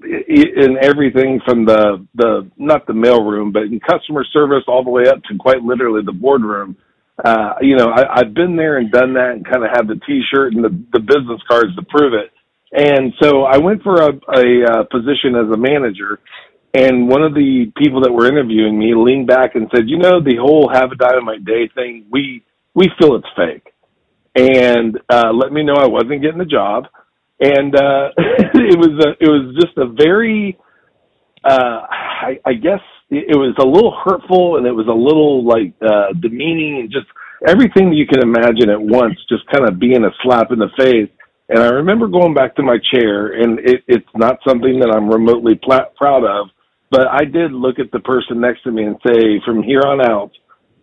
in 0.03 0.77
everything 0.81 1.41
from 1.45 1.65
the 1.65 2.05
the 2.15 2.49
not 2.57 2.87
the 2.87 2.93
mailroom, 2.93 3.51
but 3.51 3.63
in 3.63 3.79
customer 3.79 4.23
service 4.31 4.63
all 4.67 4.83
the 4.83 4.89
way 4.89 5.07
up 5.07 5.21
to 5.23 5.37
quite 5.37 5.61
literally 5.63 6.01
the 6.05 6.13
boardroom. 6.13 6.77
Uh, 7.23 7.53
you 7.61 7.75
know, 7.75 7.89
I, 7.89 8.19
I've 8.19 8.33
been 8.33 8.55
there 8.55 8.77
and 8.77 8.91
done 8.91 9.13
that, 9.13 9.31
and 9.31 9.45
kind 9.45 9.63
of 9.63 9.71
have 9.73 9.87
the 9.87 9.99
T-shirt 10.05 10.53
and 10.53 10.63
the 10.63 10.69
the 10.93 10.99
business 10.99 11.41
cards 11.49 11.75
to 11.75 11.83
prove 11.89 12.13
it. 12.13 12.31
And 12.71 13.13
so 13.21 13.43
I 13.43 13.57
went 13.57 13.81
for 13.83 13.95
a, 13.95 14.09
a, 14.09 14.81
a 14.81 14.85
position 14.85 15.35
as 15.35 15.51
a 15.51 15.57
manager, 15.57 16.19
and 16.73 17.07
one 17.07 17.23
of 17.23 17.33
the 17.33 17.71
people 17.77 18.01
that 18.01 18.11
were 18.11 18.27
interviewing 18.27 18.77
me 18.77 18.93
leaned 18.95 19.27
back 19.27 19.55
and 19.55 19.69
said, 19.73 19.89
"You 19.89 19.97
know, 19.97 20.21
the 20.21 20.37
whole 20.39 20.69
have 20.71 20.91
a 20.91 20.95
dynamite 20.95 21.45
day 21.45 21.69
thing, 21.73 22.05
we 22.11 22.43
we 22.75 22.89
feel 22.99 23.15
it's 23.15 23.27
fake." 23.35 23.73
And 24.35 24.99
uh, 25.09 25.31
let 25.33 25.51
me 25.51 25.63
know 25.63 25.75
I 25.75 25.87
wasn't 25.87 26.21
getting 26.21 26.37
the 26.37 26.45
job, 26.45 26.85
and 27.39 27.75
uh, 27.75 28.09
it 28.17 28.77
was 28.77 29.05
a, 29.05 29.23
it 29.23 29.27
was 29.27 29.55
just 29.59 29.77
a 29.77 29.87
very, 29.87 30.57
uh, 31.43 31.81
I, 31.89 32.39
I 32.45 32.53
guess 32.53 32.81
it, 33.09 33.37
was 33.37 33.55
a 33.59 33.65
little 33.65 33.95
hurtful, 34.03 34.57
and 34.57 34.67
it 34.67 34.73
was 34.73 34.87
a 34.87 34.93
little 34.93 35.45
like 35.45 35.73
uh, 35.81 36.13
demeaning, 36.19 36.81
and 36.81 36.91
just 36.91 37.07
everything 37.47 37.93
you 37.93 38.07
can 38.07 38.21
imagine 38.21 38.69
at 38.69 38.81
once, 38.81 39.15
just 39.29 39.43
kind 39.53 39.67
of 39.67 39.79
being 39.79 40.03
a 40.03 40.11
slap 40.23 40.51
in 40.51 40.59
the 40.59 40.69
face 40.77 41.09
and 41.49 41.59
I 41.59 41.67
remember 41.67 42.07
going 42.07 42.33
back 42.33 42.55
to 42.55 42.63
my 42.63 42.77
chair, 42.93 43.41
and 43.41 43.59
it, 43.59 43.83
it's 43.87 44.07
not 44.15 44.39
something 44.45 44.79
that 44.79 44.93
I'm 44.93 45.09
remotely 45.09 45.55
pl- 45.55 45.91
proud 45.95 46.25
of, 46.25 46.49
but 46.91 47.07
I 47.07 47.23
did 47.23 47.53
look 47.53 47.79
at 47.79 47.91
the 47.91 47.99
person 47.99 48.41
next 48.41 48.63
to 48.63 48.71
me 48.71 48.83
and 48.83 48.97
say, 49.05 49.39
from 49.45 49.63
here 49.63 49.81
on 49.81 50.01
out, 50.01 50.31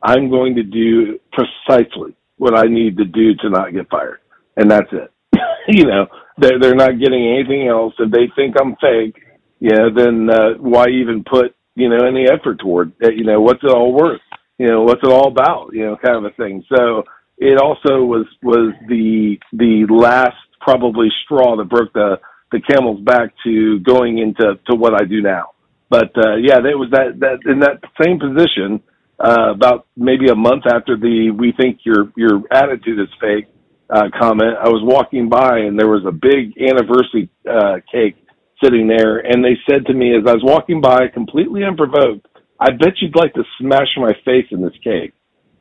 I'm 0.02 0.30
going 0.30 0.54
to 0.56 0.62
do 0.62 1.18
precisely 1.32 2.16
what 2.38 2.58
I 2.58 2.62
need 2.64 2.96
to 2.96 3.04
do 3.04 3.34
to 3.42 3.50
not 3.50 3.72
get 3.72 3.90
fired. 3.90 4.20
And 4.56 4.70
that's 4.70 4.88
it. 4.92 5.12
you 5.68 5.84
know, 5.84 6.06
they're, 6.38 6.58
they're 6.58 6.74
not 6.74 6.98
getting 6.98 7.26
anything 7.36 7.68
else. 7.68 7.94
If 7.98 8.10
they 8.10 8.28
think 8.34 8.56
I'm 8.58 8.76
fake, 8.76 9.16
yeah, 9.60 9.88
then 9.94 10.28
uh, 10.30 10.54
why 10.58 10.88
even 10.88 11.24
put, 11.28 11.54
you 11.74 11.88
know, 11.88 12.06
any 12.06 12.26
effort 12.28 12.60
toward? 12.60 12.92
You 13.00 13.24
know, 13.24 13.40
what's 13.40 13.62
it 13.62 13.70
all 13.70 13.92
worth? 13.92 14.20
You 14.58 14.68
know, 14.68 14.82
what's 14.82 15.02
it 15.02 15.10
all 15.10 15.28
about? 15.28 15.70
You 15.72 15.86
know, 15.86 15.96
kind 15.96 16.16
of 16.16 16.24
a 16.24 16.34
thing. 16.36 16.64
So 16.74 17.04
it 17.38 17.58
also 17.58 18.04
was, 18.04 18.26
was 18.42 18.74
the, 18.88 19.36
the 19.52 19.86
last 19.90 20.36
probably 20.60 21.08
straw 21.24 21.56
that 21.56 21.68
broke 21.68 21.92
the 21.92 22.16
the 22.52 22.60
camel's 22.60 23.00
back 23.00 23.34
to 23.44 23.80
going 23.80 24.18
into 24.18 24.54
to 24.68 24.76
what 24.76 24.94
I 24.94 25.04
do 25.04 25.20
now. 25.20 25.50
But 25.90 26.16
uh, 26.16 26.36
yeah, 26.36 26.58
it 26.58 26.78
was 26.78 26.88
that 26.92 27.18
that 27.20 27.50
in 27.50 27.60
that 27.60 27.82
same 28.00 28.18
position 28.18 28.80
uh, 29.18 29.52
about 29.52 29.86
maybe 29.96 30.28
a 30.28 30.34
month 30.34 30.64
after 30.66 30.96
the 30.96 31.30
"we 31.36 31.52
think 31.52 31.80
your 31.84 32.12
your 32.16 32.42
attitude 32.50 33.00
is 33.00 33.08
fake" 33.20 33.46
uh, 33.90 34.08
comment. 34.18 34.54
I 34.60 34.68
was 34.68 34.82
walking 34.82 35.28
by 35.28 35.58
and 35.58 35.78
there 35.78 35.88
was 35.88 36.04
a 36.06 36.12
big 36.12 36.54
anniversary 36.58 37.28
uh, 37.48 37.80
cake 37.90 38.16
sitting 38.62 38.86
there, 38.86 39.18
and 39.18 39.44
they 39.44 39.56
said 39.68 39.86
to 39.86 39.94
me 39.94 40.16
as 40.16 40.24
I 40.26 40.34
was 40.34 40.42
walking 40.44 40.80
by, 40.80 41.08
completely 41.12 41.64
unprovoked, 41.64 42.26
"I 42.60 42.70
bet 42.70 43.00
you'd 43.00 43.16
like 43.16 43.34
to 43.34 43.44
smash 43.60 43.88
my 43.96 44.12
face 44.24 44.46
in 44.50 44.62
this 44.62 44.76
cake." 44.82 45.12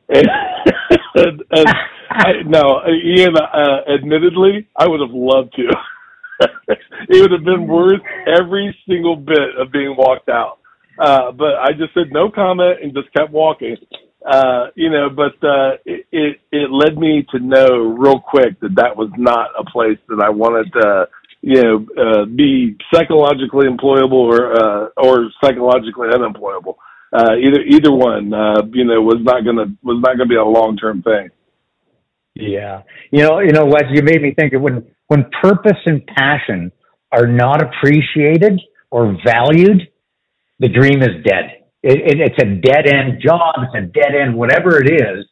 and, 0.08 0.26
and, 1.14 1.42
and 1.50 1.68
I, 2.10 2.32
no, 2.46 2.80
Ian. 2.86 3.36
Uh, 3.36 3.92
admittedly, 3.92 4.68
I 4.76 4.86
would 4.86 5.00
have 5.00 5.14
loved 5.14 5.54
to. 5.54 5.68
it 7.08 7.22
would 7.22 7.32
have 7.32 7.44
been 7.44 7.66
worth 7.66 8.02
every 8.26 8.76
single 8.88 9.16
bit 9.16 9.56
of 9.58 9.72
being 9.72 9.94
walked 9.96 10.28
out. 10.28 10.58
Uh, 10.98 11.32
but 11.32 11.54
I 11.60 11.72
just 11.72 11.92
said 11.94 12.12
no 12.12 12.30
comment 12.30 12.78
and 12.82 12.94
just 12.94 13.12
kept 13.14 13.32
walking. 13.32 13.76
Uh, 14.24 14.68
you 14.74 14.90
know, 14.90 15.10
but 15.10 15.34
uh, 15.46 15.72
it, 15.84 16.06
it 16.10 16.40
it 16.50 16.70
led 16.70 16.96
me 16.96 17.26
to 17.30 17.38
know 17.40 17.94
real 17.98 18.20
quick 18.20 18.58
that 18.60 18.74
that 18.76 18.96
was 18.96 19.10
not 19.18 19.50
a 19.58 19.64
place 19.70 19.98
that 20.08 20.22
I 20.24 20.30
wanted 20.30 20.72
to, 20.72 21.06
you 21.46 21.62
know, 21.62 21.86
uh, 21.98 22.24
be 22.24 22.74
psychologically 22.92 23.66
employable 23.66 24.12
or 24.12 24.54
uh, 24.54 24.88
or 24.96 25.30
psychologically 25.42 26.08
unemployable. 26.12 26.78
Uh, 27.12 27.36
either 27.36 27.60
either 27.60 27.92
one, 27.92 28.32
uh, 28.32 28.62
you 28.72 28.84
know, 28.84 29.02
was 29.02 29.20
not 29.20 29.44
gonna 29.44 29.66
was 29.82 30.00
not 30.02 30.16
gonna 30.16 30.26
be 30.26 30.36
a 30.36 30.44
long 30.44 30.74
term 30.78 31.02
thing. 31.02 31.28
Yeah, 32.34 32.82
you 33.10 33.22
know, 33.22 33.40
you 33.40 33.52
know, 33.52 33.66
Wes, 33.66 33.84
you 33.92 34.02
made 34.02 34.22
me 34.22 34.32
think 34.32 34.54
of 34.54 34.62
when 34.62 34.86
when 35.08 35.26
purpose 35.42 35.78
and 35.84 36.06
passion 36.06 36.72
are 37.12 37.26
not 37.26 37.62
appreciated 37.62 38.58
or 38.90 39.14
valued, 39.22 39.82
the 40.60 40.68
dream 40.68 41.02
is 41.02 41.22
dead. 41.24 41.60
It, 41.82 41.98
it, 41.98 42.20
it's 42.20 42.42
a 42.42 42.46
dead 42.46 42.86
end 42.86 43.20
job. 43.22 43.56
It's 43.58 43.74
a 43.74 43.82
dead 43.82 44.14
end, 44.18 44.34
whatever 44.34 44.82
it 44.82 44.90
is, 44.90 45.26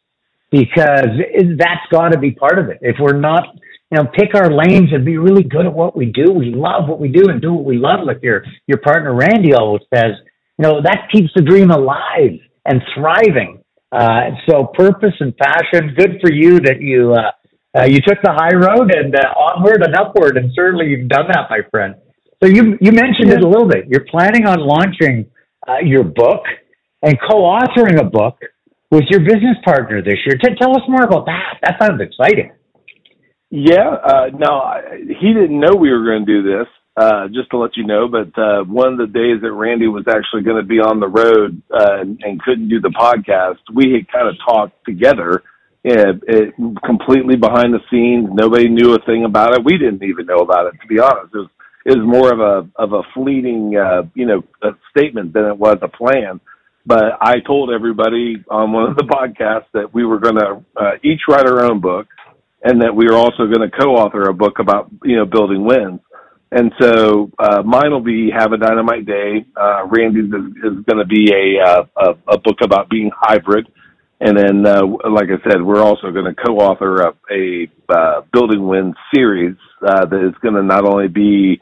because 0.51 1.09
it, 1.17 1.57
that's 1.57 1.87
got 1.91 2.09
to 2.09 2.19
be 2.19 2.31
part 2.31 2.59
of 2.59 2.69
it. 2.69 2.77
If 2.81 2.97
we're 2.99 3.17
not, 3.17 3.47
you 3.93 3.99
know, 3.99 4.09
pick 4.11 4.33
our 4.33 4.49
lanes 4.51 4.89
and 4.91 5.05
be 5.05 5.17
really 5.19 5.43
good 5.43 5.67
at 5.67 5.73
what 5.73 5.95
we 5.95 6.07
do. 6.07 6.31
We 6.31 6.51
love 6.51 6.89
what 6.89 6.99
we 6.99 7.09
do 7.09 7.29
and 7.29 7.39
do 7.39 7.53
what 7.53 7.63
we 7.63 7.77
love. 7.77 7.99
Like 8.07 8.23
your 8.23 8.43
your 8.65 8.79
partner 8.79 9.13
Randy 9.13 9.53
always 9.53 9.83
says, 9.93 10.13
you 10.57 10.63
know, 10.63 10.81
that 10.81 11.09
keeps 11.11 11.29
the 11.35 11.43
dream 11.43 11.69
alive 11.69 12.39
and 12.65 12.81
thriving. 12.95 13.63
Uh, 13.91 14.31
so 14.49 14.65
purpose 14.73 15.13
and 15.19 15.37
passion. 15.37 15.93
Good 15.95 16.17
for 16.21 16.31
you 16.33 16.59
that 16.61 16.81
you 16.81 17.13
uh, 17.13 17.77
uh, 17.79 17.85
you 17.85 17.99
took 18.01 18.17
the 18.23 18.33
high 18.33 18.55
road 18.55 18.89
and 18.95 19.15
uh, 19.15 19.29
onward 19.37 19.83
and 19.83 19.95
upward, 19.95 20.37
and 20.37 20.49
certainly 20.55 20.87
you've 20.87 21.07
done 21.07 21.27
that, 21.27 21.45
my 21.51 21.59
friend. 21.69 21.93
So 22.43 22.49
you 22.49 22.75
you 22.81 22.93
mentioned 22.93 23.29
it 23.29 23.43
a 23.43 23.47
little 23.47 23.67
bit. 23.69 23.85
You're 23.89 24.07
planning 24.09 24.47
on 24.47 24.57
launching 24.57 25.27
uh, 25.67 25.85
your 25.85 26.03
book 26.03 26.41
and 27.03 27.15
co-authoring 27.29 27.99
a 27.99 28.05
book 28.05 28.39
with 28.89 29.03
your 29.11 29.19
business 29.19 29.57
partner 29.63 30.01
this 30.01 30.17
year. 30.25 30.35
T- 30.43 30.55
tell 30.59 30.71
us 30.71 30.81
more 30.87 31.03
about 31.03 31.27
that. 31.27 31.59
That 31.61 31.75
sounds 31.79 32.01
exciting. 32.01 32.53
Yeah, 33.55 33.97
uh, 34.03 34.25
no, 34.33 34.63
he 34.97 35.31
didn't 35.31 35.59
know 35.59 35.75
we 35.75 35.91
were 35.91 36.03
going 36.03 36.25
to 36.25 36.41
do 36.41 36.41
this. 36.41 36.67
Uh, 36.97 37.27
just 37.27 37.49
to 37.51 37.57
let 37.57 37.75
you 37.75 37.85
know, 37.85 38.07
but 38.07 38.29
uh, 38.39 38.63
one 38.65 38.93
of 38.93 38.99
the 38.99 39.07
days 39.07 39.41
that 39.41 39.51
Randy 39.51 39.87
was 39.87 40.05
actually 40.07 40.43
going 40.43 40.57
to 40.57 40.67
be 40.67 40.79
on 40.79 40.99
the 40.99 41.07
road 41.07 41.59
uh, 41.71 42.01
and, 42.01 42.21
and 42.23 42.39
couldn't 42.41 42.69
do 42.69 42.79
the 42.79 42.89
podcast, 42.89 43.57
we 43.73 43.93
had 43.93 44.11
kind 44.11 44.27
of 44.27 44.35
talked 44.45 44.85
together 44.85 45.41
it, 45.83 46.23
it, 46.27 46.53
completely 46.85 47.35
behind 47.35 47.73
the 47.73 47.79
scenes. 47.89 48.29
Nobody 48.31 48.69
knew 48.69 48.93
a 48.93 48.99
thing 49.05 49.25
about 49.25 49.53
it. 49.53 49.65
We 49.65 49.77
didn't 49.77 50.03
even 50.03 50.27
know 50.27 50.39
about 50.39 50.67
it, 50.67 50.79
to 50.81 50.87
be 50.87 50.99
honest. 50.99 51.33
It 51.33 51.37
was, 51.37 51.49
it 51.85 51.97
was 51.97 52.07
more 52.07 52.31
of 52.31 52.39
a 52.39 52.69
of 52.81 52.93
a 52.93 53.01
fleeting, 53.13 53.75
uh, 53.75 54.03
you 54.13 54.25
know, 54.25 54.43
a 54.61 54.69
statement 54.95 55.33
than 55.33 55.45
it 55.45 55.57
was 55.57 55.77
a 55.81 55.87
plan. 55.87 56.39
But 56.85 57.17
I 57.21 57.39
told 57.39 57.71
everybody 57.71 58.43
on 58.49 58.71
one 58.71 58.89
of 58.89 58.97
the 58.97 59.03
podcasts 59.09 59.71
that 59.73 59.93
we 59.93 60.05
were 60.05 60.19
going 60.19 60.35
to 60.35 60.63
uh, 60.75 60.91
each 61.03 61.21
write 61.27 61.45
our 61.47 61.65
own 61.65 61.81
book, 61.81 62.07
and 62.63 62.81
that 62.81 62.95
we 62.95 63.05
were 63.05 63.15
also 63.15 63.45
going 63.47 63.69
to 63.69 63.69
co-author 63.69 64.29
a 64.29 64.33
book 64.33 64.59
about 64.59 64.89
you 65.03 65.15
know 65.15 65.25
building 65.25 65.63
wins. 65.65 65.99
And 66.51 66.71
so 66.79 67.31
uh, 67.39 67.63
mine 67.63 67.91
will 67.91 68.03
be 68.03 68.29
Have 68.29 68.53
a 68.53 68.57
Dynamite 68.57 69.07
Day. 69.07 69.45
Uh, 69.59 69.87
Randy's 69.87 70.25
is, 70.25 70.55
is 70.57 70.85
going 70.85 70.99
to 70.99 71.05
be 71.05 71.31
a, 71.33 71.63
uh, 71.63 71.85
a 71.97 72.33
a 72.33 72.37
book 72.37 72.57
about 72.61 72.89
being 72.89 73.11
hybrid 73.15 73.67
and 74.25 74.37
then, 74.37 74.65
uh, 74.65 74.85
like 75.11 75.27
I 75.27 75.49
said, 75.49 75.61
we're 75.61 75.83
also 75.83 76.09
going 76.11 76.33
to 76.33 76.33
co-author 76.33 77.01
a, 77.01 77.13
a 77.29 77.67
uh, 77.89 78.21
Building 78.31 78.65
Wins 78.65 78.95
series 79.13 79.57
uh, 79.85 80.05
that 80.05 80.25
is 80.25 80.33
going 80.41 80.53
to 80.55 80.63
not 80.63 80.85
only 80.85 81.09
be 81.09 81.61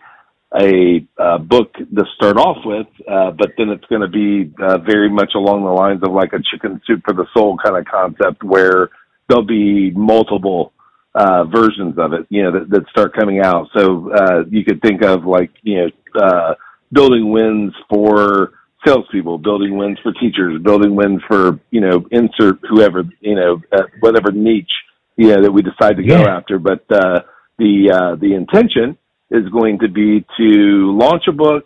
a 0.53 1.03
uh, 1.17 1.39
book 1.39 1.73
to 1.73 2.05
start 2.15 2.37
off 2.37 2.57
with, 2.63 2.85
uh, 3.09 3.31
but 3.31 3.53
then 3.57 3.69
it's 3.69 3.85
going 3.85 4.01
to 4.01 4.07
be 4.07 4.53
uh, 4.61 4.77
very 4.77 5.09
much 5.09 5.31
along 5.33 5.63
the 5.63 5.71
lines 5.71 6.03
of 6.03 6.11
like 6.11 6.33
a 6.33 6.39
chicken 6.51 6.79
soup 6.85 7.01
for 7.03 7.15
the 7.15 7.25
soul 7.35 7.57
kind 7.57 7.77
of 7.77 7.85
concept 7.85 8.43
where 8.43 8.89
there'll 9.27 9.43
be 9.43 9.89
multiple 9.95 10.71
uh, 11.13 11.43
versions 11.45 11.95
of 11.97 12.13
it, 12.13 12.25
you 12.29 12.43
know, 12.43 12.51
that, 12.51 12.69
that 12.69 12.89
start 12.89 13.13
coming 13.13 13.39
out. 13.41 13.67
So 13.75 14.11
uh, 14.11 14.43
you 14.49 14.63
could 14.63 14.81
think 14.81 15.03
of 15.03 15.25
like, 15.25 15.51
you 15.61 15.77
know, 16.15 16.21
uh, 16.21 16.53
building 16.91 17.31
wins 17.31 17.73
for 17.89 18.53
salespeople, 18.85 19.37
building 19.37 19.77
wins 19.77 19.97
for 20.01 20.11
teachers, 20.13 20.61
building 20.61 20.95
wins 20.95 21.21
for 21.27 21.59
you 21.71 21.81
know 21.81 22.05
insert 22.11 22.59
whoever 22.69 23.03
you 23.19 23.35
know 23.35 23.61
uh, 23.71 23.83
whatever 23.99 24.31
niche 24.31 24.71
you 25.17 25.27
know 25.27 25.41
that 25.41 25.51
we 25.51 25.61
decide 25.61 25.97
to 25.97 26.03
yeah. 26.03 26.23
go 26.23 26.29
after. 26.29 26.59
But 26.59 26.83
uh, 26.89 27.21
the 27.57 27.91
uh, 27.91 28.15
the 28.15 28.33
intention 28.33 28.97
is 29.29 29.47
going 29.49 29.79
to 29.79 29.87
be 29.87 30.25
to 30.37 30.97
launch 30.97 31.23
a 31.27 31.31
book 31.31 31.65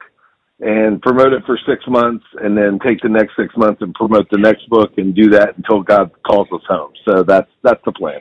and 0.59 1.01
promote 1.01 1.33
it 1.33 1.43
for 1.45 1.59
six 1.67 1.83
months, 1.87 2.25
and 2.41 2.57
then 2.57 2.79
take 2.85 3.01
the 3.01 3.09
next 3.09 3.33
six 3.37 3.53
months 3.57 3.81
and 3.81 3.93
promote 3.93 4.29
the 4.29 4.37
next 4.37 4.69
book, 4.69 4.91
and 4.97 5.13
do 5.15 5.29
that 5.29 5.57
until 5.57 5.81
God 5.81 6.11
calls 6.25 6.47
us 6.53 6.61
home. 6.67 6.93
So 7.07 7.23
that's 7.23 7.49
that's 7.63 7.81
the 7.85 7.91
plan. 7.91 8.19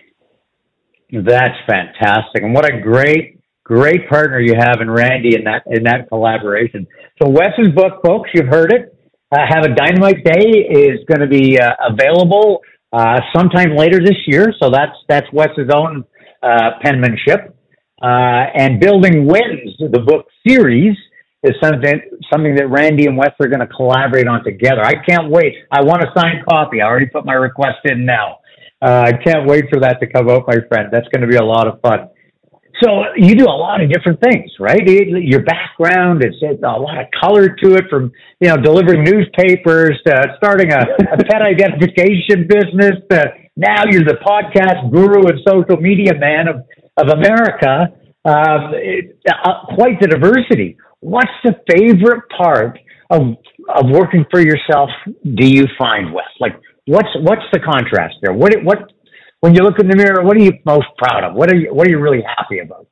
That's 1.14 1.54
fantastic, 1.66 2.42
and 2.42 2.54
what 2.54 2.64
a 2.64 2.80
great 2.80 3.35
Great 3.64 4.06
partner 4.11 4.40
you 4.40 4.52
have 4.59 4.83
in 4.83 4.90
Randy 4.90 5.37
in 5.37 5.44
that 5.44 5.62
in 5.66 5.85
that 5.85 6.09
collaboration. 6.11 6.87
So 7.21 7.30
Wes's 7.30 7.73
book, 7.75 8.02
folks, 8.04 8.28
you've 8.35 8.49
heard 8.49 8.71
it. 8.71 8.94
Uh, 9.33 9.38
have 9.49 9.64
a 9.64 9.75
Dynamite 9.75 10.23
Day 10.23 10.68
is 10.68 11.00
going 11.09 11.21
to 11.21 11.26
be 11.26 11.59
uh, 11.59 11.71
available 11.88 12.61
uh, 12.92 13.21
sometime 13.35 13.75
later 13.75 14.00
this 14.00 14.18
year. 14.26 14.52
So 14.61 14.68
that's 14.71 14.92
that's 15.09 15.26
Wes's 15.33 15.71
own 15.75 16.04
uh, 16.42 16.73
penmanship. 16.83 17.56
Uh, 18.02 18.52
and 18.54 18.80
Building 18.80 19.25
Wins, 19.25 19.73
the 19.78 20.00
book 20.06 20.26
series, 20.47 20.94
is 21.42 21.54
something 21.62 22.02
something 22.30 22.54
that 22.56 22.68
Randy 22.68 23.06
and 23.06 23.16
Wes 23.16 23.30
are 23.40 23.49
going 23.49 23.66
to 23.66 23.75
collaborate 23.75 24.26
on 24.26 24.44
together. 24.44 24.85
I 24.85 24.92
can't 25.09 25.30
wait. 25.30 25.54
I 25.73 25.83
want 25.83 26.02
a 26.02 26.09
signed 26.14 26.44
copy. 26.47 26.83
I 26.83 26.85
already 26.85 27.06
put 27.06 27.25
my 27.25 27.33
request 27.33 27.78
in 27.85 28.04
now. 28.04 28.40
Uh, 28.85 29.05
I 29.07 29.12
can't 29.25 29.49
wait 29.49 29.64
for 29.73 29.81
that 29.81 29.99
to 30.00 30.07
come 30.07 30.29
out, 30.29 30.47
my 30.47 30.57
friend. 30.69 30.88
That's 30.93 31.09
going 31.09 31.23
to 31.23 31.26
be 31.26 31.37
a 31.37 31.45
lot 31.45 31.67
of 31.67 31.81
fun. 31.81 32.11
So 32.83 33.05
you 33.17 33.35
do 33.35 33.47
a 33.47 33.57
lot 33.57 33.81
of 33.81 33.91
different 33.91 34.21
things, 34.21 34.50
right? 34.61 34.83
Your 34.85 35.43
background, 35.43 36.23
it's 36.23 36.37
a 36.43 36.67
lot 36.67 37.00
of 37.00 37.07
color 37.19 37.49
to 37.49 37.75
it 37.76 37.85
from, 37.88 38.12
you 38.41 38.49
know, 38.49 38.57
delivering 38.57 39.05
newspapers 39.05 39.99
to 40.07 40.35
starting 40.37 40.73
a, 40.73 40.81
a 41.12 41.17
pet 41.17 41.41
identification 41.55 42.47
business 42.47 43.00
to 43.11 43.33
now 43.57 43.85
you're 43.88 44.05
the 44.05 44.19
podcast 44.26 44.93
guru 44.93 45.29
and 45.29 45.38
social 45.49 45.81
media 45.81 46.12
man 46.19 46.49
of, 46.49 46.57
of 46.99 47.09
America. 47.17 47.95
Um, 48.26 48.73
it, 48.75 49.19
uh, 49.31 49.75
quite 49.76 50.00
the 50.00 50.09
diversity. 50.09 50.76
What's 51.00 51.31
the 51.43 51.55
favorite 51.71 52.25
part 52.37 52.79
of, 53.11 53.37
of 53.75 53.85
working 53.88 54.26
for 54.31 54.41
yourself 54.41 54.91
do 55.23 55.47
you 55.47 55.67
find, 55.79 56.12
Wes? 56.12 56.25
Like, 56.41 56.61
what's, 56.87 57.09
what's 57.21 57.43
the 57.53 57.61
contrast 57.61 58.17
there? 58.23 58.33
What, 58.33 58.53
what, 58.62 58.93
when 59.45 59.55
you 59.55 59.62
look 59.62 59.79
in 59.79 59.88
the 59.88 59.97
mirror, 59.97 60.25
what 60.25 60.37
are 60.38 60.41
you 60.41 60.53
most 60.64 60.87
proud 60.97 61.23
of? 61.23 61.35
What 61.35 61.53
are 61.53 61.57
you 61.57 61.75
What 61.75 61.87
are 61.87 61.91
you 61.91 62.00
really 62.00 62.23
happy 62.23 62.61
about? 62.61 62.87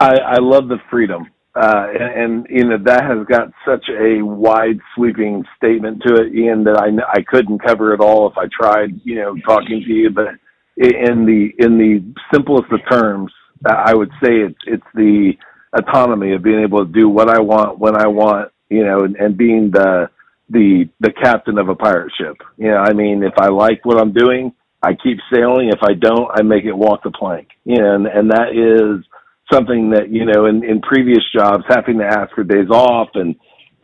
I, 0.00 0.16
I 0.18 0.38
love 0.40 0.66
the 0.66 0.78
freedom, 0.90 1.28
uh, 1.54 1.86
and, 1.94 2.20
and 2.20 2.46
you 2.50 2.64
know 2.64 2.76
that 2.84 3.04
has 3.04 3.24
got 3.28 3.52
such 3.64 3.88
a 3.88 4.20
wide 4.20 4.80
sweeping 4.96 5.44
statement 5.56 6.02
to 6.06 6.16
it, 6.16 6.34
Ian, 6.34 6.64
that 6.64 6.76
I 6.76 6.88
I 7.18 7.22
couldn't 7.22 7.60
cover 7.64 7.94
it 7.94 8.00
all 8.00 8.28
if 8.28 8.36
I 8.36 8.46
tried, 8.60 9.00
you 9.04 9.14
know, 9.14 9.36
talking 9.46 9.80
to 9.86 9.92
you. 9.92 10.10
But 10.10 10.34
in 10.76 11.24
the 11.24 11.50
in 11.64 11.78
the 11.78 12.12
simplest 12.34 12.72
of 12.72 12.80
terms, 12.90 13.32
I 13.64 13.94
would 13.94 14.10
say 14.24 14.32
it's 14.32 14.58
it's 14.66 14.90
the 14.94 15.34
autonomy 15.78 16.34
of 16.34 16.42
being 16.42 16.62
able 16.62 16.84
to 16.84 16.92
do 16.92 17.08
what 17.08 17.30
I 17.30 17.38
want 17.38 17.78
when 17.78 17.96
I 17.96 18.08
want, 18.08 18.50
you 18.70 18.84
know, 18.84 19.04
and, 19.04 19.14
and 19.16 19.36
being 19.36 19.70
the 19.70 20.10
the 20.50 20.88
the 21.00 21.12
captain 21.12 21.58
of 21.58 21.68
a 21.68 21.74
pirate 21.74 22.12
ship. 22.18 22.36
You 22.56 22.68
know, 22.68 22.78
I 22.78 22.92
mean, 22.92 23.22
if 23.22 23.34
I 23.38 23.48
like 23.48 23.84
what 23.84 24.00
I'm 24.00 24.12
doing, 24.12 24.52
I 24.82 24.92
keep 24.94 25.18
sailing. 25.32 25.68
If 25.68 25.82
I 25.82 25.94
don't, 25.94 26.30
I 26.32 26.42
make 26.42 26.64
it 26.64 26.72
walk 26.72 27.02
the 27.02 27.10
plank. 27.10 27.48
And 27.66 28.06
and 28.06 28.30
that 28.30 28.50
is 28.54 29.04
something 29.52 29.90
that 29.90 30.10
you 30.10 30.24
know 30.24 30.46
in 30.46 30.64
in 30.64 30.80
previous 30.80 31.24
jobs, 31.34 31.64
having 31.68 31.98
to 31.98 32.04
ask 32.04 32.34
for 32.34 32.44
days 32.44 32.70
off 32.70 33.08
and 33.14 33.34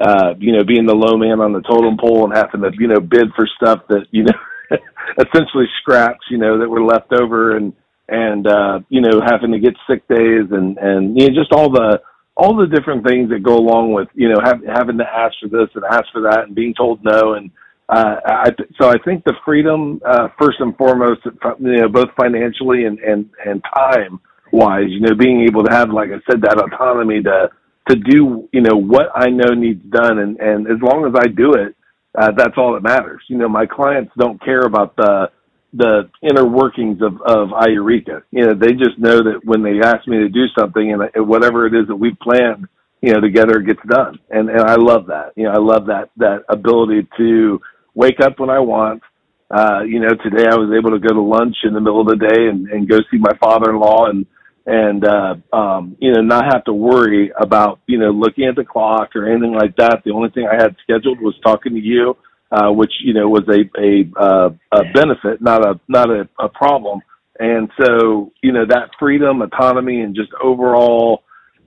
uh, 0.01 0.35
you 0.39 0.53
know 0.53 0.65
being 0.65 0.87
the 0.87 0.95
low 0.95 1.17
man 1.17 1.41
on 1.41 1.53
the 1.53 1.63
totem 1.63 1.97
pole 1.99 2.25
and 2.25 2.37
having 2.37 2.63
to 2.63 2.71
you 2.79 2.89
know 2.89 3.01
bid 3.01 3.33
for 3.35 3.47
stuff 3.57 3.83
that 3.89 4.07
you 4.11 4.25
know 4.25 4.39
essentially 5.19 5.67
scraps 5.81 6.27
you 6.31 6.39
know 6.39 6.59
that 6.59 6.69
were 6.69 6.85
left 6.85 7.13
over 7.13 7.57
and 7.57 7.73
and 8.09 8.47
uh, 8.47 8.81
you 8.89 9.01
know 9.01 9.21
having 9.25 9.53
to 9.53 9.59
get 9.59 9.75
sick 9.89 10.07
days 10.09 10.47
and 10.51 10.79
and 10.79 11.21
you 11.21 11.29
know 11.29 11.35
just 11.35 11.53
all 11.53 11.71
the 11.71 12.01
all 12.37 12.57
the 12.57 12.67
different 12.67 13.07
things 13.07 13.29
that 13.31 13.43
go 13.43 13.57
along 13.57 13.93
with 13.93 14.09
you 14.15 14.29
know 14.29 14.41
have, 14.43 14.61
having 14.67 14.99
to 14.99 15.05
ask 15.05 15.35
for 15.41 15.49
this 15.49 15.69
and 15.75 15.85
ask 15.91 16.05
for 16.13 16.23
that 16.23 16.45
and 16.45 16.55
being 16.55 16.75
told 16.75 17.03
no 17.05 17.35
and 17.35 17.51
uh, 17.93 18.17
I, 18.25 18.51
so 18.81 18.89
I 18.89 18.97
think 19.05 19.23
the 19.25 19.35
freedom, 19.45 20.01
uh, 20.07 20.29
first 20.41 20.61
and 20.61 20.75
foremost, 20.79 21.21
you 21.61 21.77
know, 21.77 21.89
both 21.89 22.09
financially 22.17 22.87
and, 22.87 22.99
and, 23.01 23.29
and 23.45 23.63
time 23.77 24.19
wise, 24.51 24.87
you 24.89 25.01
know, 25.01 25.15
being 25.15 25.43
able 25.43 25.63
to 25.65 25.73
have, 25.73 25.91
like 25.91 26.09
I 26.09 26.21
said, 26.31 26.41
that 26.43 26.59
autonomy 26.59 27.23
to, 27.23 27.51
to 27.89 27.97
do, 27.97 28.49
you 28.53 28.63
know, 28.63 28.77
what 28.77 29.09
I 29.15 29.29
know 29.29 29.53
needs 29.55 29.85
done. 29.91 30.21
And, 30.21 30.41
and 30.41 30.67
as 30.69 30.81
long 30.81 31.05
as 31.05 31.13
I 31.19 31.27
do 31.27 31.53
it, 31.53 31.77
uh, 32.19 32.31
that's 32.35 32.55
all 32.57 32.73
that 32.73 32.83
matters. 32.83 33.23
You 33.29 33.37
know, 33.37 33.49
my 33.49 33.67
clients 33.67 34.13
don't 34.17 34.43
care 34.43 34.63
about 34.63 34.97
the, 34.97 35.31
the 35.73 36.11
inner 36.23 36.47
workings 36.47 37.01
of 37.03 37.21
of 37.23 37.51
Eureka. 37.69 38.23
You 38.31 38.47
know, 38.47 38.55
they 38.55 38.73
just 38.73 38.99
know 38.99 39.23
that 39.23 39.41
when 39.45 39.63
they 39.63 39.81
ask 39.83 40.07
me 40.07 40.19
to 40.19 40.29
do 40.29 40.45
something 40.59 40.93
and 40.93 41.27
whatever 41.27 41.67
it 41.67 41.75
is 41.75 41.89
that 41.89 41.97
we've 41.97 42.19
planned, 42.21 42.67
you 43.01 43.13
know, 43.13 43.21
together 43.21 43.61
gets 43.61 43.81
done. 43.89 44.19
And 44.31 44.51
and 44.51 44.61
I 44.63 44.77
love 44.77 45.07
that. 45.07 45.33
You 45.37 45.45
know, 45.45 45.53
I 45.53 45.59
love 45.59 45.87
that 45.87 46.11
that 46.19 46.45
ability 46.49 47.09
to 47.19 47.61
wake 47.95 48.21
up 48.21 48.39
when 48.39 48.51
I 48.51 48.61
want. 48.61 49.03
Uh, 49.51 49.83
you 49.87 50.01
know, 50.01 50.15
today 50.25 50.47
I 50.51 50.57
was 50.57 50.73
able 50.77 50.91
to 50.93 50.99
go 50.99 51.13
to 51.15 51.21
lunch 51.21 51.57
in 51.65 51.75
the 51.75 51.81
middle 51.81 52.01
of 52.01 52.07
the 52.07 52.17
day 52.17 52.49
and, 52.49 52.69
and 52.69 52.89
go 52.89 52.99
see 53.11 53.19
my 53.19 53.37
father-in-law 53.39 54.07
and 54.09 54.27
and 54.65 55.05
uh 55.05 55.35
um 55.53 55.97
you 56.01 56.13
know 56.13 56.21
not 56.21 56.45
have 56.45 56.63
to 56.65 56.73
worry 56.73 57.33
about 57.41 57.81
you 57.87 57.99
know 57.99 58.11
looking 58.11 58.45
at 58.45 58.55
the 58.55 58.65
clock 58.65 59.11
or 59.17 59.29
anything 59.29 59.53
like 59.53 59.75
that 59.77 60.03
the 60.05 60.11
only 60.13 60.31
thing 60.31 60.47
i 60.47 60.55
had 60.55 60.77
scheduled 60.83 61.21
was 61.21 61.35
talking 61.43 61.75
to 61.75 61.81
you 61.81 62.17
uh 62.53 62.71
which 62.71 62.93
you 63.05 63.13
know 63.13 63.29
was 63.29 63.43
a 63.49 63.69
a 63.81 64.05
uh 64.21 64.51
a 64.73 64.85
benefit 64.93 65.41
not 65.41 65.65
a 65.65 65.81
not 65.89 66.11
a, 66.11 66.29
a 66.39 66.49
problem 66.49 67.01
and 67.41 67.71
so 67.81 68.33
you 68.43 68.53
know 68.53 68.65
that 68.67 68.91
freedom 68.99 69.43
autonomy 69.43 70.01
and 70.01 70.15
just 70.15 70.31
overall 70.43 71.25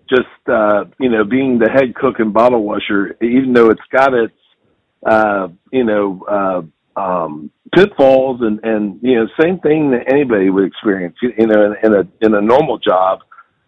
just 0.09 0.23
uh 0.47 0.85
you 0.99 1.09
know 1.09 1.23
being 1.23 1.59
the 1.59 1.69
head 1.69 1.93
cook 1.95 2.19
and 2.19 2.33
bottle 2.33 2.63
washer 2.63 3.17
even 3.21 3.53
though 3.53 3.69
it's 3.69 3.81
got 3.91 4.13
its 4.13 4.33
uh 5.05 5.47
you 5.71 5.83
know 5.83 6.23
uh 6.29 6.61
um, 6.95 7.51
pitfalls 7.73 8.41
and, 8.41 8.59
and, 8.63 8.99
you 9.01 9.15
know, 9.15 9.27
same 9.39 9.59
thing 9.59 9.91
that 9.91 10.11
anybody 10.11 10.49
would 10.49 10.65
experience, 10.65 11.15
you 11.21 11.47
know, 11.47 11.73
in, 11.73 11.75
in 11.83 11.93
a, 11.93 12.25
in 12.25 12.33
a 12.33 12.41
normal 12.41 12.77
job. 12.77 13.19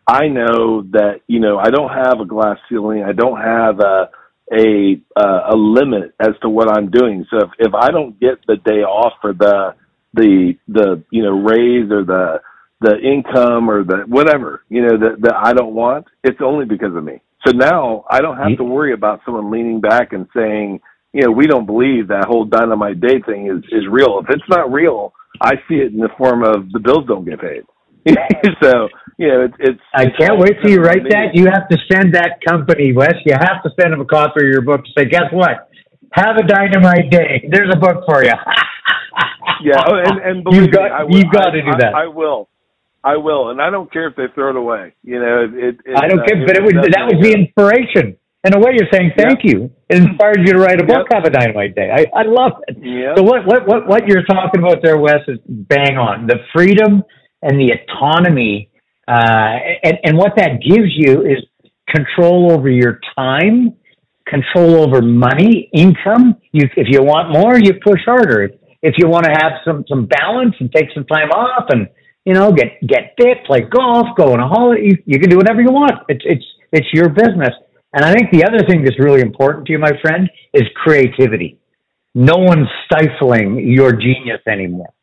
I 0.08 0.28
know 0.28 0.84
that, 0.92 1.22
you 1.28 1.40
know, 1.40 1.58
I 1.58 1.70
don't 1.70 1.90
have 1.90 2.22
a 2.22 2.26
glass 2.26 2.58
ceiling. 2.70 3.04
I 3.04 3.12
don't 3.12 3.40
have 3.40 3.80
a, 3.80 4.10
a, 4.54 5.02
uh, 5.16 5.52
a 5.54 5.56
limit 5.56 6.14
as 6.20 6.34
to 6.42 6.50
what 6.50 6.70
I'm 6.72 6.90
doing. 6.92 7.26
So 7.30 7.40
if, 7.40 7.50
if 7.60 7.74
I 7.74 7.92
don't 7.92 8.20
get 8.20 8.46
the 8.48 8.58
day 8.58 8.82
off 8.84 9.14
for 9.22 9.34
the, 9.34 9.76
the, 10.14 10.56
the, 10.68 11.04
you 11.12 11.24
know, 11.24 11.32
raise 11.32 11.92
or 11.92 12.04
the, 12.06 12.42
the 12.82 12.98
income 13.00 13.70
or 13.70 13.84
the 13.84 14.04
whatever, 14.08 14.64
you 14.70 14.82
know, 14.82 14.98
that, 14.98 15.22
that 15.22 15.36
I 15.36 15.54
don't 15.54 15.74
want, 15.74 16.06
it's 16.24 16.40
only 16.44 16.66
because 16.66 16.96
of 16.96 17.04
me. 17.04 17.22
So 17.46 17.54
now 17.54 18.06
I 18.10 18.22
don't 18.22 18.38
have 18.38 18.58
to 18.58 18.64
worry 18.64 18.94
about 18.94 19.22
someone 19.26 19.52
leaning 19.52 19.82
back 19.82 20.14
and 20.14 20.28
saying, 20.36 20.80
you 21.14 21.24
know, 21.24 21.32
we 21.32 21.48
don't 21.48 21.66
believe 21.66 22.08
that 22.10 22.26
whole 22.28 22.46
dynamite 22.46 23.02
day 23.02 23.22
thing 23.26 23.48
is 23.48 23.64
is 23.72 23.88
real. 23.90 24.20
If 24.24 24.30
it's 24.30 24.50
not 24.50 24.72
real, 24.72 25.14
I 25.42 25.56
see 25.70 25.76
it 25.76 25.94
in 25.94 26.00
the 26.00 26.10
form 26.18 26.44
of 26.44 26.72
the 26.72 26.80
bills 26.80 27.06
don't 27.08 27.26
get 27.26 27.40
paid. 27.42 27.64
so 28.64 28.90
you 29.18 29.28
know, 29.28 29.42
it's. 29.46 29.56
it's 29.60 29.82
I 29.94 30.06
can't 30.18 30.40
wait 30.40 30.62
till 30.62 30.72
you 30.72 30.82
write 30.82 31.04
that. 31.10 31.34
You 31.34 31.46
have 31.46 31.68
to 31.70 31.78
send 31.92 32.14
that 32.16 32.40
company, 32.48 32.94
Wes. 32.94 33.14
You 33.26 33.34
have 33.34 33.64
to 33.64 33.70
send 33.80 33.94
them 33.94 34.02
a 34.02 34.06
copy 34.06 34.46
of 34.46 34.48
your 34.48 34.62
book 34.62 34.86
to 34.86 34.92
say, 34.98 35.06
guess 35.06 35.30
what? 35.32 35.70
Have 36.14 36.38
a 36.38 36.44
dynamite 36.44 37.12
day. 37.12 37.48
There's 37.50 37.74
a 37.74 37.78
book 37.78 38.04
for 38.06 38.24
you. 38.24 38.32
yeah, 39.64 39.82
oh, 39.88 39.96
and 39.96 40.20
and 40.22 40.44
believe 40.44 40.64
you've 40.64 40.72
got 40.72 40.84
me, 40.84 40.90
I 40.92 41.04
will, 41.04 41.18
you've 41.18 41.32
got 41.32 41.48
I, 41.48 41.52
to 41.52 41.62
do 41.62 41.72
that. 41.80 41.94
I, 41.96 42.04
I 42.04 42.08
will. 42.08 42.50
I 43.04 43.16
will, 43.16 43.50
and 43.50 43.62
I 43.62 43.70
don't 43.70 43.92
care 43.92 44.08
if 44.08 44.16
they 44.16 44.26
throw 44.34 44.50
it 44.50 44.56
away. 44.56 44.94
You 45.04 45.20
know, 45.20 45.48
it. 45.52 45.80
it 45.86 45.98
I 45.98 46.08
don't 46.08 46.20
uh, 46.20 46.26
care, 46.26 46.46
but 46.46 46.58
it 46.58 46.64
was 46.64 46.74
that 46.74 47.06
was 47.06 47.22
the 47.22 47.32
inspiration 47.32 48.18
in 48.48 48.56
a 48.56 48.60
way, 48.60 48.72
you're 48.78 48.88
saying 48.92 49.12
thank 49.18 49.44
yep. 49.44 49.54
you. 49.54 49.72
It 49.90 49.98
inspired 49.98 50.40
you 50.46 50.54
to 50.54 50.60
write 50.60 50.80
a 50.80 50.86
book. 50.86 51.08
Yep. 51.12 51.24
Have 51.24 51.26
a 51.26 51.30
dynamite 51.30 51.76
day. 51.76 51.90
I, 51.92 52.06
I 52.18 52.24
love 52.24 52.54
it. 52.68 52.78
Yep. 52.80 53.18
So 53.18 53.24
what, 53.24 53.46
what 53.46 53.68
what 53.68 53.88
what 53.88 54.08
you're 54.08 54.24
talking 54.24 54.62
about 54.62 54.78
there, 54.82 54.98
Wes, 54.98 55.22
is 55.28 55.40
bang 55.48 55.98
on. 55.98 56.28
The 56.28 56.38
freedom 56.54 57.04
and 57.42 57.60
the 57.60 57.74
autonomy, 57.74 58.70
Uh, 59.08 59.56
and 59.84 59.98
and 60.04 60.18
what 60.18 60.34
that 60.36 60.60
gives 60.62 60.92
you 60.96 61.22
is 61.22 61.44
control 61.88 62.52
over 62.52 62.70
your 62.70 63.00
time, 63.16 63.74
control 64.28 64.84
over 64.84 65.02
money, 65.02 65.70
income. 65.74 66.36
You, 66.52 66.68
if 66.76 66.88
you 66.90 67.02
want 67.04 67.32
more, 67.32 67.58
you 67.58 67.74
push 67.86 68.02
harder. 68.06 68.44
If, 68.44 68.52
if 68.82 68.96
you 68.98 69.08
want 69.08 69.26
to 69.26 69.32
have 69.32 69.54
some 69.66 69.86
some 69.88 70.06
balance 70.06 70.56
and 70.60 70.72
take 70.72 70.88
some 70.94 71.06
time 71.06 71.30
off, 71.30 71.70
and 71.70 71.88
you 72.26 72.34
know 72.34 72.52
get 72.52 72.80
get 72.86 73.14
fit, 73.18 73.46
play 73.46 73.62
golf, 73.62 74.08
go 74.18 74.34
on 74.34 74.40
a 74.40 74.48
holiday, 74.48 74.84
you, 74.84 74.98
you 75.06 75.20
can 75.20 75.30
do 75.30 75.38
whatever 75.38 75.62
you 75.62 75.72
want. 75.72 75.94
It's 76.10 76.24
it's 76.26 76.46
it's 76.72 76.88
your 76.94 77.10
business. 77.10 77.54
And 77.94 78.04
I 78.04 78.14
think 78.14 78.32
the 78.32 78.44
other 78.44 78.60
thing 78.68 78.84
that's 78.84 79.00
really 79.00 79.22
important 79.22 79.66
to 79.68 79.72
you, 79.72 79.80
my 79.80 79.94
friend, 80.02 80.30
is 80.54 80.64
creativity. 80.76 81.58
No 82.14 82.36
one's 82.36 82.68
stifling 82.86 83.60
your 83.60 83.94
genius 83.94 84.42
anymore, 84.48 84.94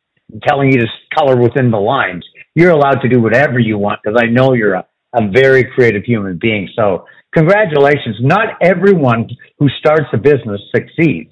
telling 0.47 0.71
you 0.71 0.79
to 0.81 0.87
color 1.17 1.37
within 1.37 1.71
the 1.71 1.77
lines. 1.77 2.23
You're 2.55 2.71
allowed 2.71 3.01
to 3.01 3.09
do 3.09 3.21
whatever 3.21 3.59
you 3.59 3.77
want 3.77 3.99
because 4.03 4.19
I 4.21 4.27
know 4.27 4.53
you're 4.53 4.75
a, 4.75 4.85
a 5.13 5.29
very 5.29 5.63
creative 5.63 6.03
human 6.03 6.37
being. 6.41 6.69
So, 6.75 7.05
congratulations. 7.33 8.17
Not 8.21 8.57
everyone 8.61 9.29
who 9.59 9.67
starts 9.79 10.05
a 10.13 10.17
business 10.17 10.61
succeeds. 10.73 11.31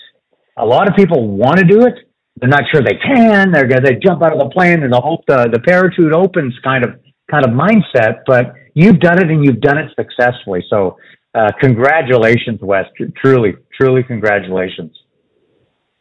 A 0.57 0.65
lot 0.65 0.87
of 0.87 0.95
people 0.95 1.27
want 1.29 1.57
to 1.57 1.65
do 1.65 1.85
it. 1.85 1.93
They're 2.37 2.49
not 2.49 2.63
sure 2.71 2.81
they 2.81 2.97
can. 3.01 3.51
They're 3.51 3.67
going 3.67 3.85
to 3.85 3.99
jump 3.99 4.23
out 4.23 4.33
of 4.33 4.39
the 4.39 4.49
plane 4.49 4.83
and 4.83 4.93
hope 4.93 5.21
the, 5.27 5.49
the 5.51 5.59
parachute 5.59 6.13
opens 6.13 6.53
kind 6.63 6.83
of 6.83 6.99
kind 7.31 7.45
of 7.45 7.51
mindset. 7.51 8.21
But 8.27 8.53
you've 8.73 8.99
done 8.99 9.19
it 9.21 9.29
and 9.29 9.45
you've 9.45 9.61
done 9.61 9.77
it 9.77 9.91
successfully. 9.95 10.63
So 10.69 10.97
uh, 11.35 11.51
congratulations, 11.59 12.59
Wes. 12.61 12.85
Truly, 13.17 13.53
truly, 13.79 14.03
congratulations. 14.03 14.91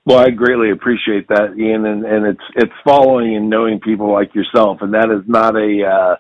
Well, 0.04 0.18
I 0.18 0.30
greatly 0.30 0.70
appreciate 0.72 1.28
that, 1.28 1.54
Ian, 1.56 1.86
and, 1.86 2.04
and 2.04 2.26
it's 2.26 2.44
it's 2.56 2.72
following 2.84 3.36
and 3.36 3.48
knowing 3.48 3.78
people 3.78 4.12
like 4.12 4.34
yourself, 4.34 4.78
and 4.80 4.94
that 4.94 5.10
is 5.10 5.22
not 5.28 5.54
a 5.54 5.86
uh, 5.86 6.16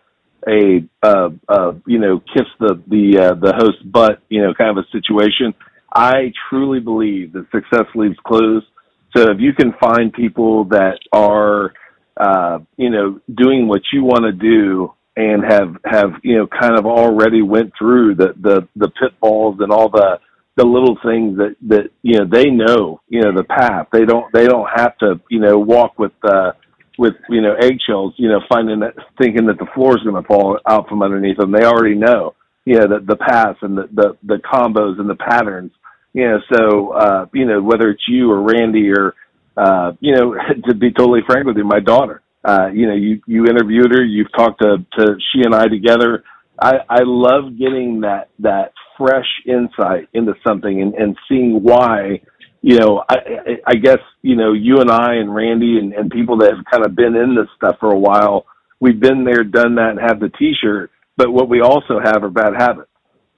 a 0.46 0.88
uh, 1.02 1.30
uh, 1.48 1.72
you 1.86 1.98
know 1.98 2.20
kiss 2.32 2.46
the 2.60 2.80
the 2.86 3.18
uh, 3.18 3.34
the 3.34 3.52
host 3.56 3.90
butt 3.90 4.22
you 4.28 4.40
know 4.40 4.54
kind 4.54 4.70
of 4.70 4.84
a 4.84 4.88
situation. 4.92 5.52
I 5.94 6.32
truly 6.48 6.78
believe 6.78 7.32
that 7.32 7.46
success 7.50 7.86
leaves 7.96 8.16
clues. 8.24 8.64
So 9.16 9.24
if 9.30 9.40
you 9.40 9.52
can 9.52 9.74
find 9.80 10.12
people 10.12 10.64
that 10.66 10.98
are 11.12 11.72
uh, 12.16 12.60
you 12.76 12.90
know 12.90 13.20
doing 13.34 13.66
what 13.66 13.82
you 13.92 14.04
want 14.04 14.24
to 14.24 14.32
do 14.32 14.94
and 15.16 15.42
have 15.44 15.76
have 15.84 16.12
you 16.22 16.38
know 16.38 16.46
kind 16.46 16.78
of 16.78 16.86
already 16.86 17.42
went 17.42 17.72
through 17.76 18.14
the 18.14 18.32
the 18.40 18.68
the 18.76 18.90
pitfalls 18.90 19.56
and 19.58 19.72
all 19.72 19.88
the 19.88 20.18
the 20.56 20.64
little 20.64 20.96
things 21.04 21.38
that 21.38 21.56
that 21.68 21.90
you 22.02 22.18
know 22.18 22.26
they 22.30 22.50
know 22.50 23.00
you 23.08 23.20
know 23.22 23.32
the 23.34 23.44
path. 23.44 23.88
They 23.92 24.04
don't 24.04 24.32
they 24.32 24.46
don't 24.46 24.68
have 24.74 24.96
to 24.98 25.20
you 25.30 25.40
know 25.40 25.58
walk 25.58 25.98
with 25.98 26.12
uh 26.24 26.52
with 26.98 27.14
you 27.28 27.40
know 27.40 27.54
eggshells 27.54 28.14
you 28.16 28.28
know 28.28 28.40
finding 28.48 28.80
that 28.80 28.94
thinking 29.20 29.46
that 29.46 29.58
the 29.58 29.66
floor 29.74 29.96
is 29.96 30.02
going 30.04 30.20
to 30.20 30.26
fall 30.26 30.58
out 30.66 30.88
from 30.88 31.02
underneath 31.02 31.38
them. 31.38 31.52
They 31.52 31.64
already 31.64 31.94
know 31.94 32.34
you 32.64 32.78
know 32.78 32.86
the 32.86 33.04
the 33.06 33.16
paths 33.16 33.58
and 33.62 33.76
the 33.76 33.88
the 33.92 34.16
the 34.24 34.36
combos 34.36 35.00
and 35.00 35.08
the 35.08 35.16
patterns. 35.16 35.72
You 36.12 36.28
know 36.28 36.38
so 36.52 36.90
uh 36.92 37.26
you 37.32 37.46
know 37.46 37.62
whether 37.62 37.90
it's 37.90 38.04
you 38.06 38.30
or 38.30 38.42
randy 38.42 38.90
or 38.90 39.14
uh 39.56 39.92
you 40.00 40.14
know 40.14 40.34
to 40.68 40.74
be 40.74 40.92
totally 40.92 41.20
frank 41.26 41.46
with 41.46 41.56
you 41.56 41.64
my 41.64 41.80
daughter 41.80 42.22
uh, 42.44 42.68
you 42.72 42.86
know, 42.86 42.94
you, 42.94 43.20
you 43.26 43.46
interviewed 43.46 43.92
her, 43.92 44.04
you've 44.04 44.32
talked 44.32 44.60
to, 44.62 44.78
to 44.98 45.16
she 45.32 45.42
and 45.44 45.54
I 45.54 45.68
together. 45.68 46.24
I, 46.60 46.74
I 46.88 47.00
love 47.04 47.56
getting 47.58 48.00
that, 48.00 48.30
that 48.40 48.72
fresh 48.98 49.26
insight 49.46 50.08
into 50.12 50.34
something 50.46 50.80
and, 50.82 50.94
and 50.94 51.16
seeing 51.28 51.62
why, 51.62 52.20
you 52.60 52.78
know, 52.78 53.04
I, 53.08 53.16
I 53.66 53.74
guess, 53.74 53.98
you 54.22 54.36
know, 54.36 54.52
you 54.52 54.80
and 54.80 54.90
I 54.90 55.14
and 55.14 55.34
Randy 55.34 55.78
and, 55.78 55.92
and 55.92 56.10
people 56.10 56.38
that 56.38 56.54
have 56.54 56.64
kind 56.70 56.84
of 56.84 56.94
been 56.94 57.16
in 57.16 57.34
this 57.34 57.48
stuff 57.56 57.76
for 57.80 57.92
a 57.92 57.98
while, 57.98 58.46
we've 58.80 59.00
been 59.00 59.24
there, 59.24 59.44
done 59.44 59.74
that 59.76 59.90
and 59.90 60.00
have 60.00 60.20
the 60.20 60.30
t-shirt, 60.38 60.90
but 61.16 61.32
what 61.32 61.48
we 61.48 61.60
also 61.60 61.98
have 62.02 62.22
are 62.22 62.30
bad 62.30 62.54
habits. 62.56 62.88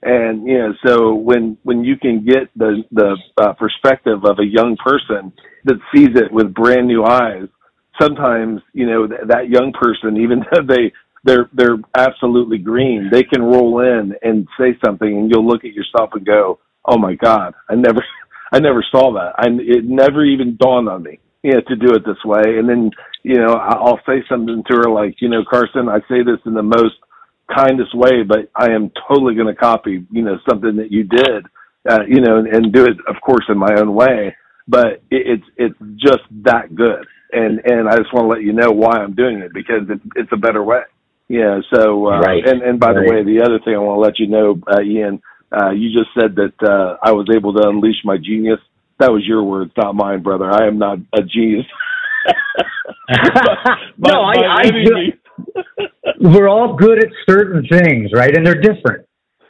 And, 0.03 0.47
you 0.47 0.59
know, 0.59 0.73
so 0.85 1.15
when, 1.15 1.57
when 1.63 1.83
you 1.83 1.97
can 1.97 2.23
get 2.23 2.49
the, 2.55 2.83
the 2.91 3.17
uh, 3.41 3.53
perspective 3.53 4.23
of 4.23 4.37
a 4.39 4.45
young 4.45 4.77
person 4.77 5.33
that 5.63 5.77
sees 5.93 6.09
it 6.15 6.31
with 6.31 6.53
brand 6.53 6.87
new 6.87 7.03
eyes, 7.03 7.47
sometimes 8.01 8.61
you 8.73 8.85
know 8.85 9.07
th- 9.07 9.21
that 9.27 9.49
young 9.49 9.71
person, 9.73 10.17
even 10.21 10.39
though 10.51 10.63
they 10.67 10.91
they're 11.25 11.49
they're 11.53 11.77
absolutely 11.97 12.59
green, 12.59 13.09
they 13.11 13.23
can 13.23 13.43
roll 13.43 13.81
in 13.81 14.15
and 14.23 14.47
say 14.59 14.77
something, 14.85 15.07
and 15.09 15.31
you'll 15.31 15.47
look 15.47 15.65
at 15.65 15.73
yourself 15.73 16.11
and 16.13 16.25
go, 16.25 16.59
"Oh 16.85 16.99
my 16.99 17.15
God, 17.15 17.55
I 17.69 17.75
never." 17.75 18.03
I 18.53 18.59
never 18.59 18.85
saw 18.91 19.13
that. 19.15 19.33
I 19.39 19.47
it 19.61 19.85
never 19.85 20.25
even 20.25 20.57
dawned 20.59 20.89
on 20.89 21.03
me, 21.03 21.19
you 21.43 21.53
know, 21.53 21.61
to 21.67 21.75
do 21.75 21.93
it 21.95 22.05
this 22.05 22.23
way. 22.25 22.43
And 22.59 22.69
then, 22.69 22.91
you 23.23 23.35
know, 23.37 23.53
I'll 23.55 23.99
say 24.07 24.23
something 24.29 24.63
to 24.69 24.77
her 24.77 24.89
like, 24.91 25.15
you 25.21 25.29
know, 25.29 25.43
Carson, 25.49 25.89
I 25.89 25.99
say 26.09 26.23
this 26.23 26.39
in 26.45 26.53
the 26.55 26.63
most 26.63 26.95
kindest 27.55 27.95
way, 27.95 28.23
but 28.27 28.49
I 28.55 28.71
am 28.71 28.91
totally 29.09 29.35
going 29.35 29.47
to 29.47 29.55
copy, 29.55 30.05
you 30.11 30.23
know, 30.23 30.37
something 30.49 30.77
that 30.77 30.91
you 30.91 31.03
did, 31.05 31.45
uh, 31.89 32.03
you 32.07 32.21
know, 32.21 32.37
and, 32.39 32.47
and 32.47 32.73
do 32.73 32.85
it, 32.85 32.97
of 33.09 33.17
course, 33.25 33.45
in 33.49 33.57
my 33.57 33.73
own 33.79 33.95
way. 33.95 34.35
But 34.67 35.03
it, 35.11 35.41
it's 35.41 35.45
it's 35.57 35.79
just 36.01 36.23
that 36.45 36.75
good 36.75 37.05
and 37.31 37.59
and 37.65 37.89
I 37.89 37.97
just 37.97 38.13
want 38.13 38.25
to 38.25 38.29
let 38.29 38.43
you 38.43 38.53
know 38.53 38.71
why 38.71 38.99
I'm 38.99 39.15
doing 39.15 39.39
it 39.39 39.53
because 39.53 39.83
it's 39.89 40.03
it's 40.15 40.31
a 40.33 40.37
better 40.37 40.63
way. 40.63 40.81
Yeah. 41.27 41.59
So 41.73 42.07
uh, 42.07 42.19
right. 42.19 42.45
and 42.45 42.61
and 42.61 42.79
by 42.79 42.91
right. 42.91 43.05
the 43.07 43.13
way, 43.13 43.23
the 43.23 43.41
other 43.43 43.59
thing 43.63 43.75
I 43.75 43.79
want 43.79 43.97
to 43.97 44.01
let 44.01 44.19
you 44.19 44.27
know, 44.27 44.59
uh, 44.67 44.81
Ian, 44.81 45.21
uh, 45.51 45.71
you 45.71 45.89
just 45.89 46.09
said 46.19 46.35
that 46.35 46.53
uh, 46.61 46.97
I 47.01 47.11
was 47.11 47.27
able 47.35 47.53
to 47.53 47.67
unleash 47.67 48.01
my 48.03 48.17
genius. 48.17 48.59
That 48.99 49.11
was 49.11 49.23
your 49.27 49.43
words, 49.43 49.71
not 49.77 49.95
mine, 49.95 50.23
brother. 50.23 50.49
I 50.51 50.67
am 50.67 50.77
not 50.77 50.99
a 51.13 51.21
genius. 51.21 51.65
but, 53.97 54.13
no, 54.13 54.21
I, 54.21 54.33
I 54.57 54.63
do, 54.63 55.11
we're 56.19 56.47
all 56.47 56.75
good 56.75 57.03
at 57.03 57.09
certain 57.27 57.65
things, 57.67 58.11
right? 58.13 58.35
And 58.35 58.45
they're 58.45 58.61
different. 58.61 59.07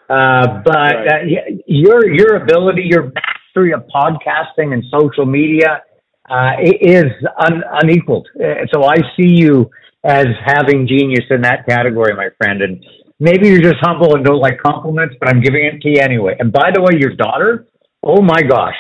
Uh, 0.10 0.62
but 0.64 0.76
right. 0.76 1.08
uh, 1.08 1.56
your 1.66 2.08
your 2.14 2.36
ability, 2.36 2.84
your 2.86 3.12
mastery 3.12 3.74
of 3.74 3.84
podcasting 3.94 4.74
and 4.74 4.84
social 4.92 5.26
media 5.26 5.82
uh, 6.30 6.52
is 6.62 7.06
un, 7.40 7.64
unequaled. 7.82 8.28
Uh, 8.40 8.66
so 8.72 8.84
I 8.84 8.98
see 9.18 9.28
you 9.28 9.70
as 10.06 10.28
having 10.46 10.88
genius 10.88 11.26
in 11.30 11.42
that 11.42 11.66
category, 11.68 12.16
my 12.16 12.30
friend. 12.38 12.62
And 12.62 12.86
maybe 13.20 13.50
you're 13.50 13.62
just 13.62 13.82
humble 13.82 14.16
and 14.16 14.24
don't 14.24 14.40
like 14.40 14.60
compliments, 14.62 15.16
but 15.20 15.30
I'm 15.30 15.42
giving 15.42 15.66
it 15.66 15.82
to 15.82 15.90
you 15.90 16.00
anyway. 16.00 16.36
And 16.40 16.52
by 16.52 16.70
the 16.74 16.82
way, 16.82 17.00
your 17.00 17.16
daughter, 17.16 17.68
oh 18.04 18.22
my 18.22 18.42
gosh, 18.42 18.76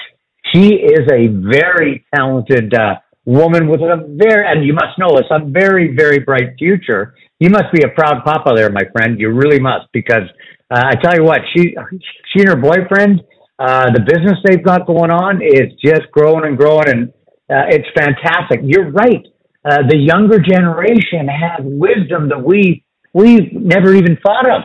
she 0.54 0.76
is 0.76 1.02
a 1.12 1.28
very 1.28 2.06
talented 2.14 2.74
uh, 2.74 2.96
woman 3.26 3.68
with 3.68 3.82
a 3.82 4.06
very, 4.08 4.46
and 4.48 4.64
you 4.66 4.74
must 4.74 5.00
know 5.00 5.18
this, 5.18 5.26
a 5.32 5.44
very, 5.44 5.96
very 5.96 6.20
bright 6.20 6.54
future. 6.60 7.16
You 7.40 7.50
must 7.50 7.74
be 7.74 7.82
a 7.82 7.90
proud 7.90 8.24
papa 8.24 8.52
there, 8.56 8.70
my 8.70 8.84
friend. 8.94 9.20
You 9.20 9.32
really 9.32 9.60
must, 9.60 9.88
because 9.92 10.30
uh, 10.72 10.84
I 10.86 10.94
tell 11.02 11.16
you 11.16 11.24
what, 11.24 11.40
she, 11.56 11.76
she 12.32 12.42
and 12.42 12.50
her 12.50 12.56
boyfriend, 12.56 13.22
uh, 13.58 13.92
the 13.92 14.02
business 14.02 14.38
they've 14.46 14.64
got 14.64 14.86
going 14.86 15.12
on 15.12 15.42
is 15.42 15.74
just 15.84 16.12
growing 16.12 16.46
and 16.46 16.58
growing, 16.58 16.88
and 16.88 17.10
uh, 17.50 17.66
it's 17.70 17.88
fantastic. 17.98 18.60
You're 18.64 18.92
right. 18.92 19.26
Uh, 19.66 19.78
the 19.90 19.98
younger 19.98 20.40
generation 20.40 21.28
has 21.28 21.62
wisdom 21.64 22.30
that 22.30 22.42
we 22.42 22.84
we 23.14 23.50
never 23.54 23.96
even 23.96 24.18
thought 24.24 24.48
of 24.50 24.64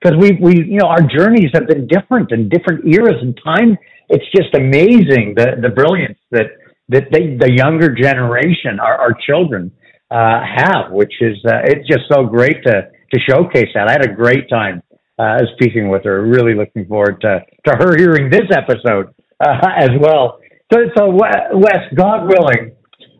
because 0.00 0.18
we 0.18 0.38
we 0.40 0.64
you 0.64 0.78
know 0.78 0.86
our 0.88 1.00
journeys 1.00 1.50
have 1.54 1.66
been 1.66 1.86
different 1.86 2.32
in 2.32 2.48
different 2.48 2.84
eras 2.86 3.16
and 3.22 3.38
time. 3.42 3.78
It's 4.08 4.24
just 4.36 4.54
amazing 4.54 5.34
the 5.36 5.56
the 5.60 5.70
brilliance 5.70 6.18
that 6.30 6.50
that 6.88 7.04
they, 7.10 7.36
the 7.40 7.50
younger 7.50 7.94
generation, 7.94 8.78
our, 8.78 8.96
our 8.96 9.16
children, 9.26 9.72
uh, 10.10 10.40
have, 10.44 10.92
which 10.92 11.14
is 11.20 11.38
uh, 11.46 11.64
it's 11.64 11.88
just 11.88 12.04
so 12.12 12.26
great 12.26 12.62
to 12.64 12.88
to 13.12 13.20
showcase 13.28 13.68
that. 13.74 13.88
I 13.88 13.92
had 13.92 14.04
a 14.04 14.14
great 14.14 14.48
time 14.50 14.82
uh, 15.18 15.38
speaking 15.54 15.88
with 15.88 16.04
her. 16.04 16.22
Really 16.22 16.54
looking 16.54 16.86
forward 16.86 17.20
to 17.22 17.40
to 17.66 17.76
her 17.78 17.96
hearing 17.96 18.28
this 18.28 18.48
episode 18.54 19.14
uh, 19.40 19.56
as 19.78 19.90
well. 19.98 20.38
So, 20.72 20.78
so 20.96 21.10
Wes, 21.10 21.82
God 21.94 22.28
willing, 22.28 22.74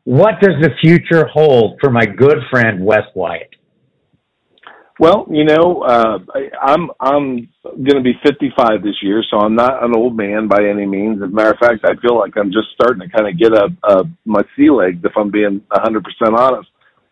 what 0.04 0.40
does 0.40 0.54
the 0.60 0.70
future 0.80 1.26
hold 1.26 1.78
for 1.80 1.90
my 1.90 2.04
good 2.04 2.38
friend 2.50 2.84
Wes 2.84 3.04
Wyatt? 3.14 3.54
Well, 4.98 5.26
you 5.30 5.44
know, 5.44 5.82
uh, 5.82 6.18
I, 6.34 6.48
I'm 6.62 6.90
I'm 7.00 7.48
going 7.64 7.96
to 7.96 8.02
be 8.02 8.12
55 8.24 8.82
this 8.82 9.02
year, 9.02 9.24
so 9.30 9.38
I'm 9.38 9.54
not 9.54 9.82
an 9.82 9.96
old 9.96 10.16
man 10.16 10.48
by 10.48 10.64
any 10.64 10.86
means. 10.86 11.22
As 11.22 11.28
a 11.28 11.32
matter 11.32 11.50
of 11.50 11.58
fact, 11.58 11.84
I 11.84 11.96
feel 12.00 12.18
like 12.18 12.36
I'm 12.36 12.52
just 12.52 12.68
starting 12.74 13.00
to 13.00 13.08
kind 13.08 13.28
of 13.28 13.38
get 13.38 13.52
a, 13.52 13.68
a 13.84 14.04
my 14.24 14.42
sea 14.56 14.70
legs, 14.70 14.98
if 15.02 15.12
I'm 15.16 15.30
being 15.30 15.62
100% 15.72 16.02
honest. 16.38 16.68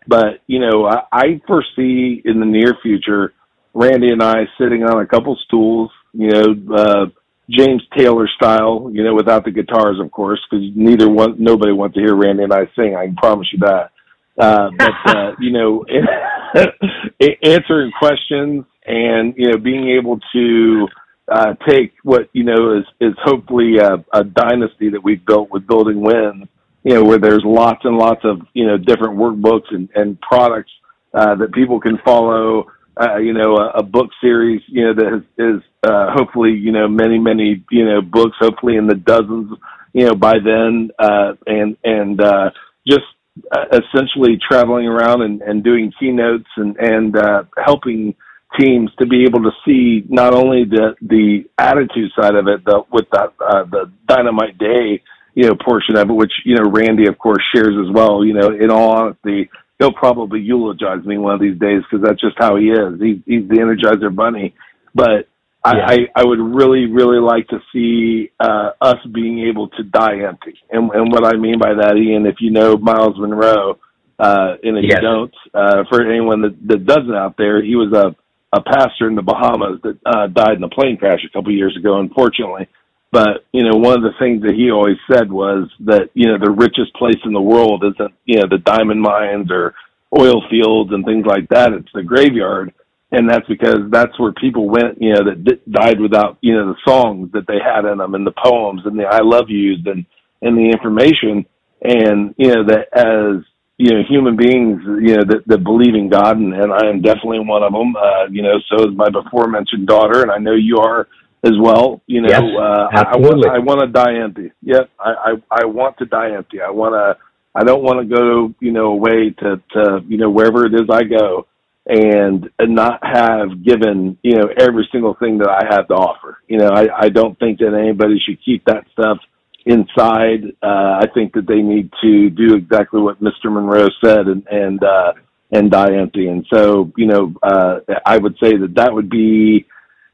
But 0.07 0.41
you 0.47 0.61
know, 0.61 0.87
I, 0.87 1.03
I 1.11 1.41
foresee 1.47 2.23
in 2.25 2.39
the 2.39 2.47
near 2.47 2.75
future, 2.83 3.33
Randy 3.73 4.11
and 4.11 4.23
I 4.23 4.45
sitting 4.59 4.83
on 4.85 5.01
a 5.01 5.07
couple 5.07 5.37
stools, 5.47 5.91
you 6.13 6.31
know, 6.31 6.75
uh, 6.77 7.07
James 7.51 7.83
Taylor 7.97 8.29
style, 8.37 8.91
you 8.93 9.03
know, 9.03 9.15
without 9.15 9.45
the 9.45 9.51
guitars, 9.51 9.99
of 10.01 10.11
course, 10.11 10.41
because 10.51 10.67
neither 10.75 11.09
one, 11.09 11.37
nobody 11.39 11.73
wants 11.73 11.95
to 11.95 12.01
hear 12.01 12.15
Randy 12.15 12.45
and 12.45 12.53
I 12.53 12.67
sing. 12.77 12.95
I 12.97 13.07
can 13.07 13.17
promise 13.17 13.49
you 13.53 13.59
that. 13.61 13.91
Uh, 14.39 14.71
but 14.77 15.17
uh, 15.17 15.33
you 15.41 15.53
know, 15.53 15.85
answering 17.43 17.93
questions 17.99 18.65
and 18.87 19.35
you 19.37 19.51
know 19.51 19.59
being 19.59 19.91
able 19.91 20.19
to 20.33 20.89
uh, 21.31 21.55
take 21.69 21.93
what 22.03 22.29
you 22.33 22.45
know 22.45 22.79
is 22.79 22.85
is 23.01 23.15
hopefully 23.23 23.79
a, 23.79 24.05
a 24.13 24.25
dynasty 24.25 24.91
that 24.91 25.03
we've 25.03 25.25
built 25.27 25.51
with 25.51 25.67
building 25.67 26.01
wins. 26.01 26.47
You 26.83 26.95
know, 26.95 27.05
where 27.05 27.19
there's 27.19 27.43
lots 27.45 27.85
and 27.85 27.99
lots 27.99 28.23
of 28.25 28.41
you 28.55 28.67
know 28.67 28.79
different 28.79 29.19
workbooks 29.19 29.71
and, 29.71 29.89
and 29.95 30.19
products 30.21 30.71
uh, 31.13 31.35
that 31.37 31.53
people 31.53 31.81
can 31.81 31.99
follow. 32.05 32.67
Uh, 32.99 33.17
you 33.17 33.33
know, 33.33 33.57
a, 33.57 33.79
a 33.79 33.83
book 33.83 34.11
series, 34.21 34.61
you 34.67 34.85
know, 34.85 34.95
that 34.95 35.17
is, 35.17 35.23
is 35.39 35.63
uh, 35.85 36.13
hopefully, 36.13 36.53
you 36.53 36.73
know, 36.73 36.89
many, 36.89 37.19
many, 37.19 37.65
you 37.71 37.85
know, 37.85 38.01
books, 38.03 38.37
hopefully 38.41 38.77
in 38.77 38.87
the 38.87 38.95
dozens, 38.95 39.51
you 39.93 40.07
know, 40.07 40.15
by 40.15 40.35
then, 40.45 40.91
uh, 40.99 41.33
and, 41.47 41.77
and, 41.85 42.21
uh, 42.21 42.51
just 42.87 43.05
uh, 43.53 43.65
essentially 43.73 44.39
traveling 44.51 44.87
around 44.87 45.23
and, 45.23 45.43
and 45.43 45.63
doing 45.63 45.93
keynotes 45.99 46.49
and 46.57 46.77
and 46.79 47.17
uh, 47.17 47.45
helping 47.65 48.15
teams 48.59 48.91
to 48.99 49.07
be 49.07 49.25
able 49.25 49.41
to 49.41 49.51
see 49.65 50.05
not 50.09 50.35
only 50.35 50.65
the 50.65 50.95
the 51.03 51.45
attitude 51.59 52.11
side 52.19 52.35
of 52.35 52.47
it, 52.49 52.65
the 52.65 52.83
with 52.93 53.07
that 53.13 53.33
uh, 53.41 53.65
the 53.65 53.91
dynamite 54.09 54.59
day 54.59 55.03
you 55.35 55.45
know 55.45 55.55
portion 55.65 55.97
of 55.97 56.11
it, 56.11 56.13
which 56.13 56.33
you 56.45 56.57
know 56.57 56.69
Randy 56.71 57.07
of 57.07 57.19
course 57.19 57.43
shares 57.55 57.75
as 57.81 57.93
well. 57.95 58.25
You 58.25 58.35
know, 58.35 58.49
in 58.49 58.71
all 58.71 58.91
honesty, 58.91 59.49
he'll 59.81 59.93
probably 59.93 60.41
eulogize 60.41 61.05
me 61.05 61.19
one 61.19 61.35
of 61.35 61.41
these 61.41 61.59
days 61.59 61.83
because 61.83 62.05
that's 62.07 62.21
just 62.21 62.37
how 62.39 62.57
he 62.57 62.67
is. 62.67 63.01
He, 63.01 63.23
he's 63.27 63.49
the 63.49 63.57
Energizer 63.57 64.15
Bunny, 64.15 64.55
but 64.95 65.27
I, 65.65 65.77
yeah. 65.77 65.87
I, 65.89 65.97
I 66.21 66.25
would 66.25 66.39
really, 66.39 66.87
really 66.87 67.19
like 67.19 67.49
to 67.49 67.59
see 67.73 68.31
uh, 68.39 68.71
us 68.81 68.99
being 69.13 69.49
able 69.49 69.69
to 69.69 69.83
die 69.83 70.21
empty. 70.29 70.55
And, 70.71 70.91
and 70.93 71.11
what 71.11 71.25
I 71.25 71.37
mean 71.37 71.59
by 71.59 71.75
that, 71.75 71.97
Ian, 71.97 72.27
if 72.27 72.37
you 72.41 72.51
know 72.51 72.77
Myles 72.77 73.19
Munroe, 73.19 73.79
uh, 74.19 74.57
and 74.63 74.77
if 74.77 74.85
yes. 74.87 74.99
you 75.01 75.09
don't, 75.09 75.35
uh, 75.55 75.85
for 75.89 76.07
anyone 76.07 76.43
that, 76.43 76.57
that 76.69 76.87
doesn't 76.87 77.15
out 77.15 77.37
there, 77.39 77.63
he 77.63 77.75
was 77.75 77.93
a, 77.93 78.15
a 78.57 78.63
pastor 78.63 79.09
in 79.09 79.15
the 79.15 79.23
Bahamas 79.23 79.81
that 79.83 79.99
uh, 80.05 80.27
died 80.27 80.57
in 80.57 80.63
a 80.63 80.69
plane 80.69 80.99
crash 80.99 81.21
a 81.25 81.33
couple 81.33 81.51
of 81.51 81.57
years 81.57 81.77
ago, 81.77 82.01
unfortunately. 82.01 82.69
But, 83.13 83.45
you 83.53 83.65
know, 83.65 83.77
one 83.77 83.95
of 83.95 84.03
the 84.03 84.19
things 84.21 84.43
that 84.43 84.55
he 84.55 84.71
always 84.71 84.99
said 85.13 85.33
was 85.33 85.69
that, 85.81 86.11
you 86.15 86.27
know, 86.27 86.39
the 86.39 86.51
richest 86.51 86.95
place 86.95 87.19
in 87.25 87.33
the 87.33 87.41
world 87.41 87.85
isn't, 87.85 88.15
you 88.25 88.39
know, 88.39 88.47
the 88.49 88.59
diamond 88.59 89.01
mines 89.03 89.51
or 89.51 89.75
oil 90.19 90.43
fields 90.49 90.93
and 90.93 91.05
things 91.05 91.27
like 91.27 91.49
that. 91.49 91.73
It's 91.73 91.93
the 91.93 92.03
graveyard 92.03 92.73
and 93.13 93.29
that's 93.29 93.47
because 93.49 93.81
that's 93.91 94.19
where 94.21 94.33
people 94.33 94.69
went, 94.69 95.01
you 95.01 95.13
know, 95.15 95.25
that 95.25 95.45
d- 95.45 95.61
died 95.69 96.01
without, 96.01 96.39
you 96.41 96.55
know, 96.55 96.73
the 96.73 96.91
songs 96.91 97.31
that 97.33 97.47
they 97.47 97.59
had 97.59 97.85
in 97.85 97.99
them 97.99 98.15
and 98.15 98.27
the 98.27 98.35
poems 98.45 98.83
and 98.85 98.99
the 98.99 99.05
I 99.05 99.21
love 99.21 99.47
yous 99.49 99.81
and, 99.87 100.07
and 100.43 100.57
the 100.57 100.71
information. 100.71 101.45
And, 101.83 102.35
you 102.39 102.55
know, 102.55 102.65
that 102.67 102.87
as, 102.93 103.45
you 103.79 103.91
know, 103.91 104.03
human 104.09 104.37
beings, 104.37 104.81
you 104.85 105.17
know, 105.17 105.25
that, 105.27 105.43
that 105.47 105.65
believe 105.65 105.95
in 105.95 106.09
God 106.09 106.37
and, 106.37 106.55
and 106.55 106.73
I 106.73 106.87
am 106.87 107.03
definitely 107.03 107.41
one 107.41 107.65
of 107.65 107.73
them, 107.73 107.97
uh, 107.97 108.27
you 108.31 108.43
know, 108.43 108.59
so 108.69 108.89
is 108.89 108.97
my 108.97 109.09
before 109.11 109.49
mentioned 109.49 109.89
daughter 109.89 110.23
and 110.23 110.31
I 110.31 110.39
know 110.39 110.55
you 110.55 110.79
are 110.79 111.09
as 111.45 111.53
well. 111.61 112.03
You 112.07 112.23
know, 112.23 112.29
yes, 112.29 112.43
uh, 112.43 112.89
absolutely. 112.93 113.49
I, 113.49 113.55
I, 113.55 113.57
I 113.57 113.59
want 113.59 113.81
to 113.81 113.87
die 113.87 114.23
empty. 114.23 114.53
Yep. 114.63 114.91
I, 114.99 115.11
I, 115.11 115.63
I 115.63 115.65
want 115.67 115.99
to 115.99 116.07
die 116.07 116.33
empty. 116.33 116.61
I 116.61 116.71
want 116.71 116.95
to, 116.95 117.23
I 117.55 117.65
don't 117.65 117.83
want 117.83 118.01
to 118.01 118.15
go, 118.15 118.55
you 118.61 118.73
know, 118.73 118.87
away 118.87 119.31
to, 119.39 119.63
to, 119.73 120.01
you 120.07 120.19
know, 120.19 120.31
wherever 120.31 120.67
it 120.67 120.75
is 120.75 120.89
I 120.91 121.05
go 121.05 121.47
and 121.87 122.49
and 122.59 122.75
not 122.75 123.01
have 123.03 123.65
given 123.65 124.17
you 124.23 124.37
know 124.37 124.49
every 124.59 124.89
single 124.93 125.15
thing 125.15 125.39
that 125.39 125.49
I 125.49 125.75
have 125.75 125.89
to 125.89 125.95
offer. 125.95 126.39
You 126.47 126.59
know, 126.59 126.69
I, 126.69 126.87
I 126.97 127.09
don't 127.09 127.39
think 127.39 127.59
that 127.59 127.75
anybody 127.75 128.21
should 128.25 128.39
keep 128.45 128.65
that 128.67 128.85
stuff 128.93 129.19
inside. 129.67 130.45
Uh, 130.63 131.01
I 131.01 131.07
think 131.13 131.35
that 131.35 131.47
they 131.47 131.63
need 131.63 131.91
to 132.03 132.31
do 132.31 132.55
exactly 132.55 133.01
what 133.01 133.21
Mr. 133.21 133.47
Munroe 133.47 133.89
said 134.05 134.27
and 134.27 134.47
and 134.49 134.83
uh, 134.85 135.13
and 135.51 135.71
die 135.71 135.95
empty. 135.95 136.29
And 136.29 136.47
so, 136.53 136.93
you 136.97 137.07
know, 137.07 137.35
uh, 137.43 137.81
I 138.07 138.19
would 138.19 138.37
say 138.43 138.57
that 138.57 138.75
that 138.77 138.93
would 138.93 139.11
be. 139.11 139.67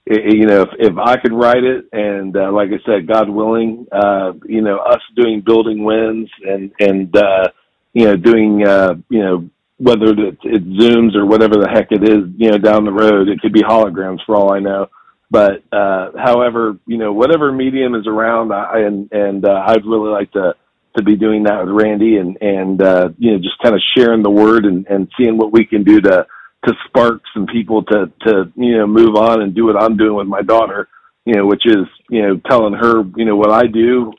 You 0.08 0.46
know, 0.46 0.62
if, 0.62 0.68
if 0.78 0.98
I 0.98 1.16
could 1.16 1.32
write 1.32 1.64
it, 1.64 1.86
and 1.92 2.36
uh, 2.36 2.52
like 2.52 2.68
I 2.68 2.78
said, 2.86 3.08
God 3.08 3.28
willing, 3.28 3.86
uh, 3.90 4.34
you 4.44 4.62
know, 4.62 4.78
us 4.78 5.00
doing 5.16 5.42
building 5.44 5.82
wins 5.84 6.30
and 6.42 6.72
and 6.78 7.16
uh, 7.16 7.48
you 7.92 8.04
know 8.04 8.16
doing 8.16 8.66
uh, 8.66 8.94
you 9.08 9.22
know 9.22 9.50
whether 9.78 10.06
it's, 10.10 10.40
it's 10.44 10.64
Zooms 10.64 11.14
or 11.14 11.26
whatever 11.26 11.54
the 11.56 11.68
heck 11.68 11.88
it 11.90 12.02
is, 12.02 12.24
you 12.38 12.50
know, 12.50 12.58
down 12.58 12.84
the 12.84 12.92
road. 12.92 13.28
It 13.28 13.40
could 13.40 13.52
be 13.52 13.62
holograms 13.62 14.24
for 14.24 14.34
all 14.34 14.52
I 14.52 14.58
know. 14.58 14.88
But 15.30 15.64
uh, 15.72 16.12
however, 16.16 16.78
you 16.86 16.98
know, 16.98 17.12
whatever 17.12 17.52
medium 17.52 17.94
is 17.94 18.06
around, 18.06 18.52
I, 18.52 18.80
and 18.80 19.10
and 19.12 19.44
uh, 19.44 19.64
I'd 19.66 19.84
really 19.84 20.10
like 20.10 20.30
to 20.32 20.54
to 20.96 21.02
be 21.02 21.16
doing 21.16 21.42
that 21.44 21.64
with 21.64 21.74
Randy 21.74 22.16
and 22.16 22.38
and 22.40 22.80
uh, 22.80 23.08
you 23.18 23.32
know 23.32 23.38
just 23.38 23.58
kind 23.62 23.74
of 23.74 23.82
sharing 23.96 24.22
the 24.22 24.30
word 24.30 24.64
and 24.64 24.86
and 24.86 25.08
seeing 25.18 25.36
what 25.36 25.52
we 25.52 25.66
can 25.66 25.82
do 25.82 26.00
to 26.00 26.26
to 26.66 26.74
spark 26.86 27.22
some 27.34 27.46
people 27.46 27.82
to 27.84 28.10
to 28.26 28.52
you 28.56 28.78
know 28.78 28.86
move 28.86 29.16
on 29.16 29.42
and 29.42 29.54
do 29.54 29.66
what 29.66 29.80
I'm 29.80 29.96
doing 29.96 30.16
with 30.16 30.26
my 30.26 30.42
daughter, 30.42 30.88
you 31.24 31.34
know, 31.34 31.46
which 31.46 31.66
is 31.66 31.86
you 32.10 32.22
know 32.22 32.40
telling 32.48 32.74
her 32.74 33.02
you 33.16 33.24
know 33.24 33.36
what 33.36 33.50
I 33.50 33.66
do, 33.66 34.12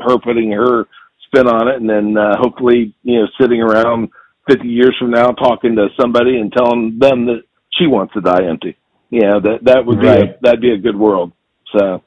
her 0.00 0.18
putting 0.18 0.52
her 0.52 0.84
spin 1.26 1.46
on 1.46 1.68
it, 1.68 1.76
and 1.76 1.88
then 1.88 2.16
uh, 2.16 2.36
hopefully 2.38 2.94
you 3.02 3.20
know 3.20 3.26
sitting 3.40 3.60
around 3.60 4.10
50 4.48 4.68
years 4.68 4.94
from 4.98 5.10
now 5.10 5.32
talking 5.32 5.76
to 5.76 5.88
somebody 5.98 6.38
and 6.38 6.52
telling 6.52 6.98
them 6.98 7.26
that 7.26 7.42
she 7.72 7.86
wants 7.86 8.14
to 8.14 8.20
die 8.20 8.44
empty. 8.48 8.76
Yeah, 9.10 9.38
that 9.42 9.58
that 9.62 9.86
would 9.86 10.00
be 10.00 10.08
a, 10.08 10.36
that'd 10.42 10.60
be 10.60 10.72
a 10.72 10.78
good 10.78 10.96
world. 10.96 11.32
So 11.76 12.02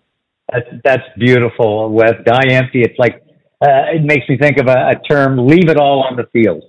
that's 0.52 0.68
that's 0.84 1.04
beautiful. 1.18 1.92
Wes 1.92 2.14
die 2.26 2.50
empty. 2.50 2.82
It's 2.82 2.98
like 3.00 3.24
uh, 3.62 3.94
it 3.94 4.04
makes 4.04 4.28
me 4.28 4.38
think 4.38 4.58
of 4.58 4.68
a, 4.68 4.92
a 4.92 4.96
term: 5.10 5.48
leave 5.48 5.70
it 5.70 5.78
all 5.78 6.04
on 6.04 6.16
the 6.16 6.26
field. 6.34 6.64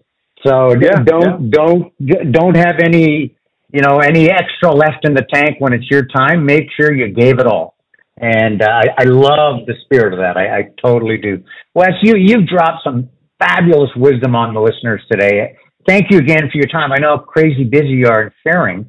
So 0.47 0.75
yeah, 0.81 1.03
don't 1.05 1.45
yeah. 1.45 1.51
don't 1.51 2.33
don't 2.33 2.57
have 2.57 2.77
any 2.83 3.37
you 3.73 3.83
know 3.83 3.99
any 3.99 4.31
extra 4.31 4.73
left 4.73 5.05
in 5.05 5.15
the 5.15 5.27
tank 5.33 5.57
when 5.59 5.73
it's 5.73 5.91
your 5.91 6.07
time. 6.07 6.47
Make 6.47 6.69
sure 6.77 6.93
you 6.93 7.13
gave 7.13 7.39
it 7.39 7.47
all. 7.47 7.75
And 8.17 8.61
uh, 8.61 8.67
I, 8.69 8.85
I 8.99 9.05
love 9.05 9.67
the 9.67 9.75
spirit 9.85 10.13
of 10.13 10.19
that. 10.19 10.37
I, 10.37 10.59
I 10.59 10.63
totally 10.85 11.19
do. 11.19 11.43
Wes, 11.75 11.91
you 12.03 12.17
you've 12.17 12.47
dropped 12.47 12.85
some 12.85 13.09
fabulous 13.39 13.91
wisdom 13.97 14.35
on 14.35 14.55
the 14.55 14.61
listeners 14.61 15.03
today. 15.11 15.57
Thank 15.87 16.11
you 16.11 16.19
again 16.19 16.49
for 16.53 16.57
your 16.57 16.67
time. 16.67 16.93
I 16.93 16.99
know 16.99 17.17
how 17.17 17.23
crazy 17.23 17.65
busy 17.65 17.89
you 17.89 18.07
are 18.09 18.25
in 18.25 18.33
sharing, 18.43 18.87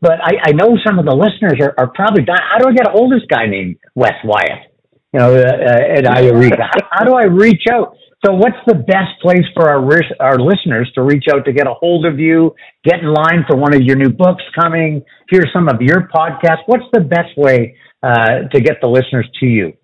but 0.00 0.20
I, 0.22 0.32
I 0.48 0.52
know 0.52 0.76
some 0.86 0.98
of 0.98 1.06
the 1.06 1.14
listeners 1.14 1.58
are, 1.60 1.74
are 1.78 1.90
probably 1.94 2.22
dying. 2.22 2.44
How 2.50 2.58
do 2.58 2.68
I 2.68 2.72
get 2.74 2.86
a 2.86 2.90
hold 2.90 3.12
of 3.12 3.20
this 3.20 3.26
guy 3.28 3.46
named 3.46 3.76
Wes 3.94 4.12
Wyatt? 4.22 4.70
You 5.14 5.20
know, 5.20 5.34
uh, 5.34 5.38
uh, 5.38 6.08
at 6.10 6.24
Eureka. 6.24 6.56
how, 6.60 6.88
how 6.90 7.04
do 7.04 7.14
I 7.14 7.24
reach 7.24 7.62
out? 7.72 7.96
So, 8.24 8.32
what's 8.32 8.56
the 8.66 8.74
best 8.74 9.20
place 9.20 9.44
for 9.54 9.68
our 9.68 9.84
our 10.20 10.38
listeners 10.38 10.90
to 10.94 11.02
reach 11.02 11.24
out 11.30 11.44
to 11.44 11.52
get 11.52 11.66
a 11.66 11.74
hold 11.74 12.06
of 12.06 12.18
you, 12.18 12.54
get 12.82 13.00
in 13.00 13.12
line 13.12 13.44
for 13.46 13.56
one 13.56 13.74
of 13.74 13.82
your 13.82 13.96
new 13.96 14.08
books 14.08 14.42
coming, 14.58 15.04
hear 15.28 15.42
some 15.52 15.68
of 15.68 15.82
your 15.82 16.08
podcasts? 16.08 16.62
What's 16.66 16.86
the 16.92 17.00
best 17.00 17.36
way 17.36 17.76
uh, 18.02 18.48
to 18.50 18.60
get 18.60 18.76
the 18.80 18.88
listeners 18.88 19.28
to 19.40 19.46
you? 19.46 19.74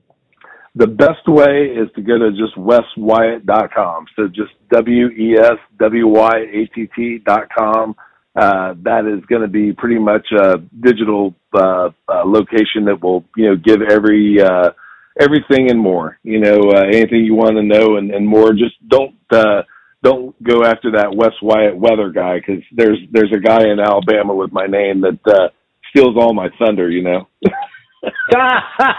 The 0.75 0.87
best 0.87 1.27
way 1.27 1.67
is 1.67 1.89
to 1.97 2.03
go 2.03 2.17
to 2.17 2.31
just 2.31 2.57
weswyatt.com. 2.57 4.07
So 4.17 4.29
just 4.29 4.53
W 4.73 5.09
E 5.09 5.37
S 5.39 5.59
W 5.79 6.07
Y 6.07 6.37
A 6.39 6.67
T 6.75 6.89
T 6.97 7.19
dot 7.19 7.49
com. 7.57 7.95
Uh, 8.35 8.75
that 8.85 9.05
is 9.05 9.23
going 9.27 9.43
to 9.43 9.49
be 9.49 9.73
pretty 9.73 9.99
much 9.99 10.27
a 10.33 10.59
digital 10.81 11.35
uh, 11.53 11.91
uh, 12.09 12.25
location 12.25 12.87
that 12.87 13.03
will, 13.03 13.25
you 13.37 13.49
know, 13.49 13.57
give 13.57 13.83
every 13.83 14.41
uh, 14.41 14.71
everything 15.19 15.71
and 15.71 15.79
more. 15.79 16.19
You 16.23 16.41
know, 16.41 16.59
uh, 16.75 16.85
anything 16.87 17.25
you 17.25 17.35
want 17.35 17.57
to 17.57 17.63
know 17.63 17.97
and, 17.97 18.11
and 18.11 18.27
more. 18.27 18.53
Just 18.53 18.77
don't 18.89 19.17
uh, 19.31 19.63
don't 20.03 20.41
go 20.43 20.65
after 20.65 20.93
that 20.93 21.15
Wes 21.15 21.33
Wyatt 21.43 21.77
weather 21.77 22.11
guy 22.11 22.39
because 22.39 22.63
there's 22.73 22.99
there's 23.13 23.33
a 23.35 23.41
guy 23.41 23.65
in 23.65 23.81
Alabama 23.81 24.35
with 24.35 24.53
my 24.53 24.67
name 24.67 25.03
that 25.03 25.19
uh, 25.27 25.49
steals 25.91 26.17
all 26.19 26.35
my 26.35 26.49
thunder. 26.59 26.91
You 26.91 27.03
know. 27.03 27.29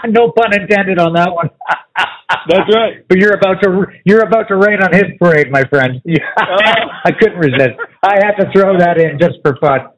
no 0.06 0.32
pun 0.32 0.54
intended 0.54 0.98
on 0.98 1.14
that 1.14 1.32
one. 1.32 1.50
That's 2.48 2.74
right. 2.74 3.06
But 3.08 3.18
you're 3.18 3.34
about 3.34 3.62
to 3.62 3.86
you're 4.04 4.22
about 4.22 4.48
to 4.48 4.56
rain 4.56 4.82
on 4.82 4.92
his 4.92 5.16
parade, 5.18 5.50
my 5.50 5.64
friend. 5.64 6.00
I 6.38 7.10
couldn't 7.18 7.38
resist. 7.38 7.78
I 8.02 8.16
had 8.22 8.34
to 8.42 8.46
throw 8.52 8.78
that 8.78 8.98
in 8.98 9.18
just 9.20 9.38
for 9.42 9.56
fun. 9.60 9.90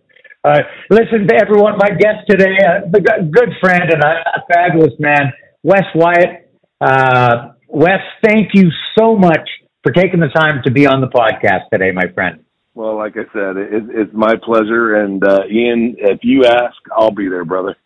Uh, 0.44 0.60
listen 0.90 1.26
to 1.26 1.34
everyone. 1.40 1.78
My 1.78 1.88
guest 1.88 2.28
today, 2.28 2.52
uh, 2.60 2.84
the 2.90 3.00
good 3.00 3.48
friend 3.60 3.84
and 3.88 4.02
a, 4.02 4.12
a 4.36 4.44
fabulous 4.52 4.92
man, 4.98 5.32
Wes 5.64 5.84
Wyatt. 5.94 6.52
Uh, 6.80 7.52
Wes, 7.68 8.00
thank 8.22 8.50
you 8.52 8.70
so 8.96 9.16
much 9.16 9.48
for 9.82 9.90
taking 9.90 10.20
the 10.20 10.28
time 10.28 10.60
to 10.64 10.70
be 10.70 10.86
on 10.86 11.00
the 11.00 11.08
podcast 11.08 11.70
today, 11.72 11.90
my 11.90 12.06
friend. 12.14 12.44
Well, 12.74 12.96
like 12.96 13.14
I 13.16 13.24
said, 13.32 13.56
it, 13.56 13.84
it's 13.88 14.12
my 14.12 14.34
pleasure. 14.44 14.96
And 14.96 15.24
uh, 15.26 15.40
Ian, 15.50 15.96
if 15.98 16.20
you 16.22 16.44
ask, 16.44 16.76
I'll 16.96 17.10
be 17.10 17.28
there, 17.28 17.44
brother. 17.44 17.76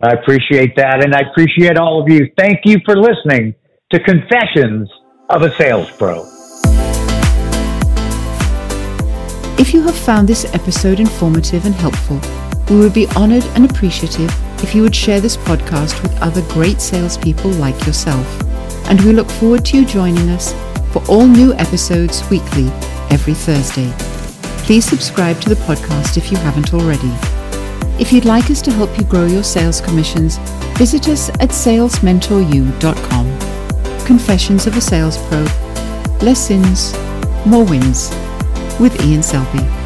I 0.00 0.12
appreciate 0.12 0.76
that. 0.76 1.04
And 1.04 1.14
I 1.14 1.22
appreciate 1.30 1.76
all 1.78 2.00
of 2.00 2.08
you. 2.08 2.30
Thank 2.38 2.60
you 2.64 2.78
for 2.84 2.96
listening 2.96 3.54
to 3.92 4.00
Confessions 4.00 4.88
of 5.30 5.42
a 5.42 5.50
Sales 5.56 5.90
Pro. 5.90 6.24
If 9.58 9.74
you 9.74 9.82
have 9.82 9.96
found 9.96 10.28
this 10.28 10.44
episode 10.54 11.00
informative 11.00 11.66
and 11.66 11.74
helpful, 11.74 12.20
we 12.70 12.80
would 12.80 12.94
be 12.94 13.08
honored 13.16 13.44
and 13.56 13.68
appreciative 13.68 14.30
if 14.62 14.74
you 14.74 14.82
would 14.82 14.94
share 14.94 15.20
this 15.20 15.36
podcast 15.36 16.00
with 16.02 16.16
other 16.20 16.42
great 16.52 16.80
salespeople 16.80 17.50
like 17.52 17.86
yourself. 17.86 18.26
And 18.88 19.00
we 19.02 19.12
look 19.12 19.30
forward 19.30 19.64
to 19.66 19.78
you 19.78 19.86
joining 19.86 20.28
us 20.30 20.52
for 20.92 21.02
all 21.08 21.26
new 21.26 21.54
episodes 21.54 22.28
weekly 22.30 22.66
every 23.10 23.34
Thursday. 23.34 23.92
Please 24.64 24.84
subscribe 24.84 25.40
to 25.40 25.48
the 25.48 25.60
podcast 25.66 26.16
if 26.16 26.30
you 26.30 26.36
haven't 26.38 26.74
already. 26.74 27.12
If 28.00 28.12
you'd 28.12 28.24
like 28.24 28.50
us 28.50 28.62
to 28.62 28.72
help 28.72 28.96
you 28.98 29.04
grow 29.04 29.26
your 29.26 29.44
sales 29.44 29.80
commissions, 29.80 30.38
visit 30.78 31.08
us 31.08 31.28
at 31.28 31.50
salesmentoru.com. 31.50 34.06
Confessions 34.06 34.66
of 34.66 34.76
a 34.76 34.80
Sales 34.80 35.18
Pro. 35.28 35.42
Less 36.20 36.46
sins, 36.46 36.92
more 37.46 37.64
wins 37.64 38.10
with 38.80 39.00
Ian 39.04 39.20
Selbie. 39.20 39.79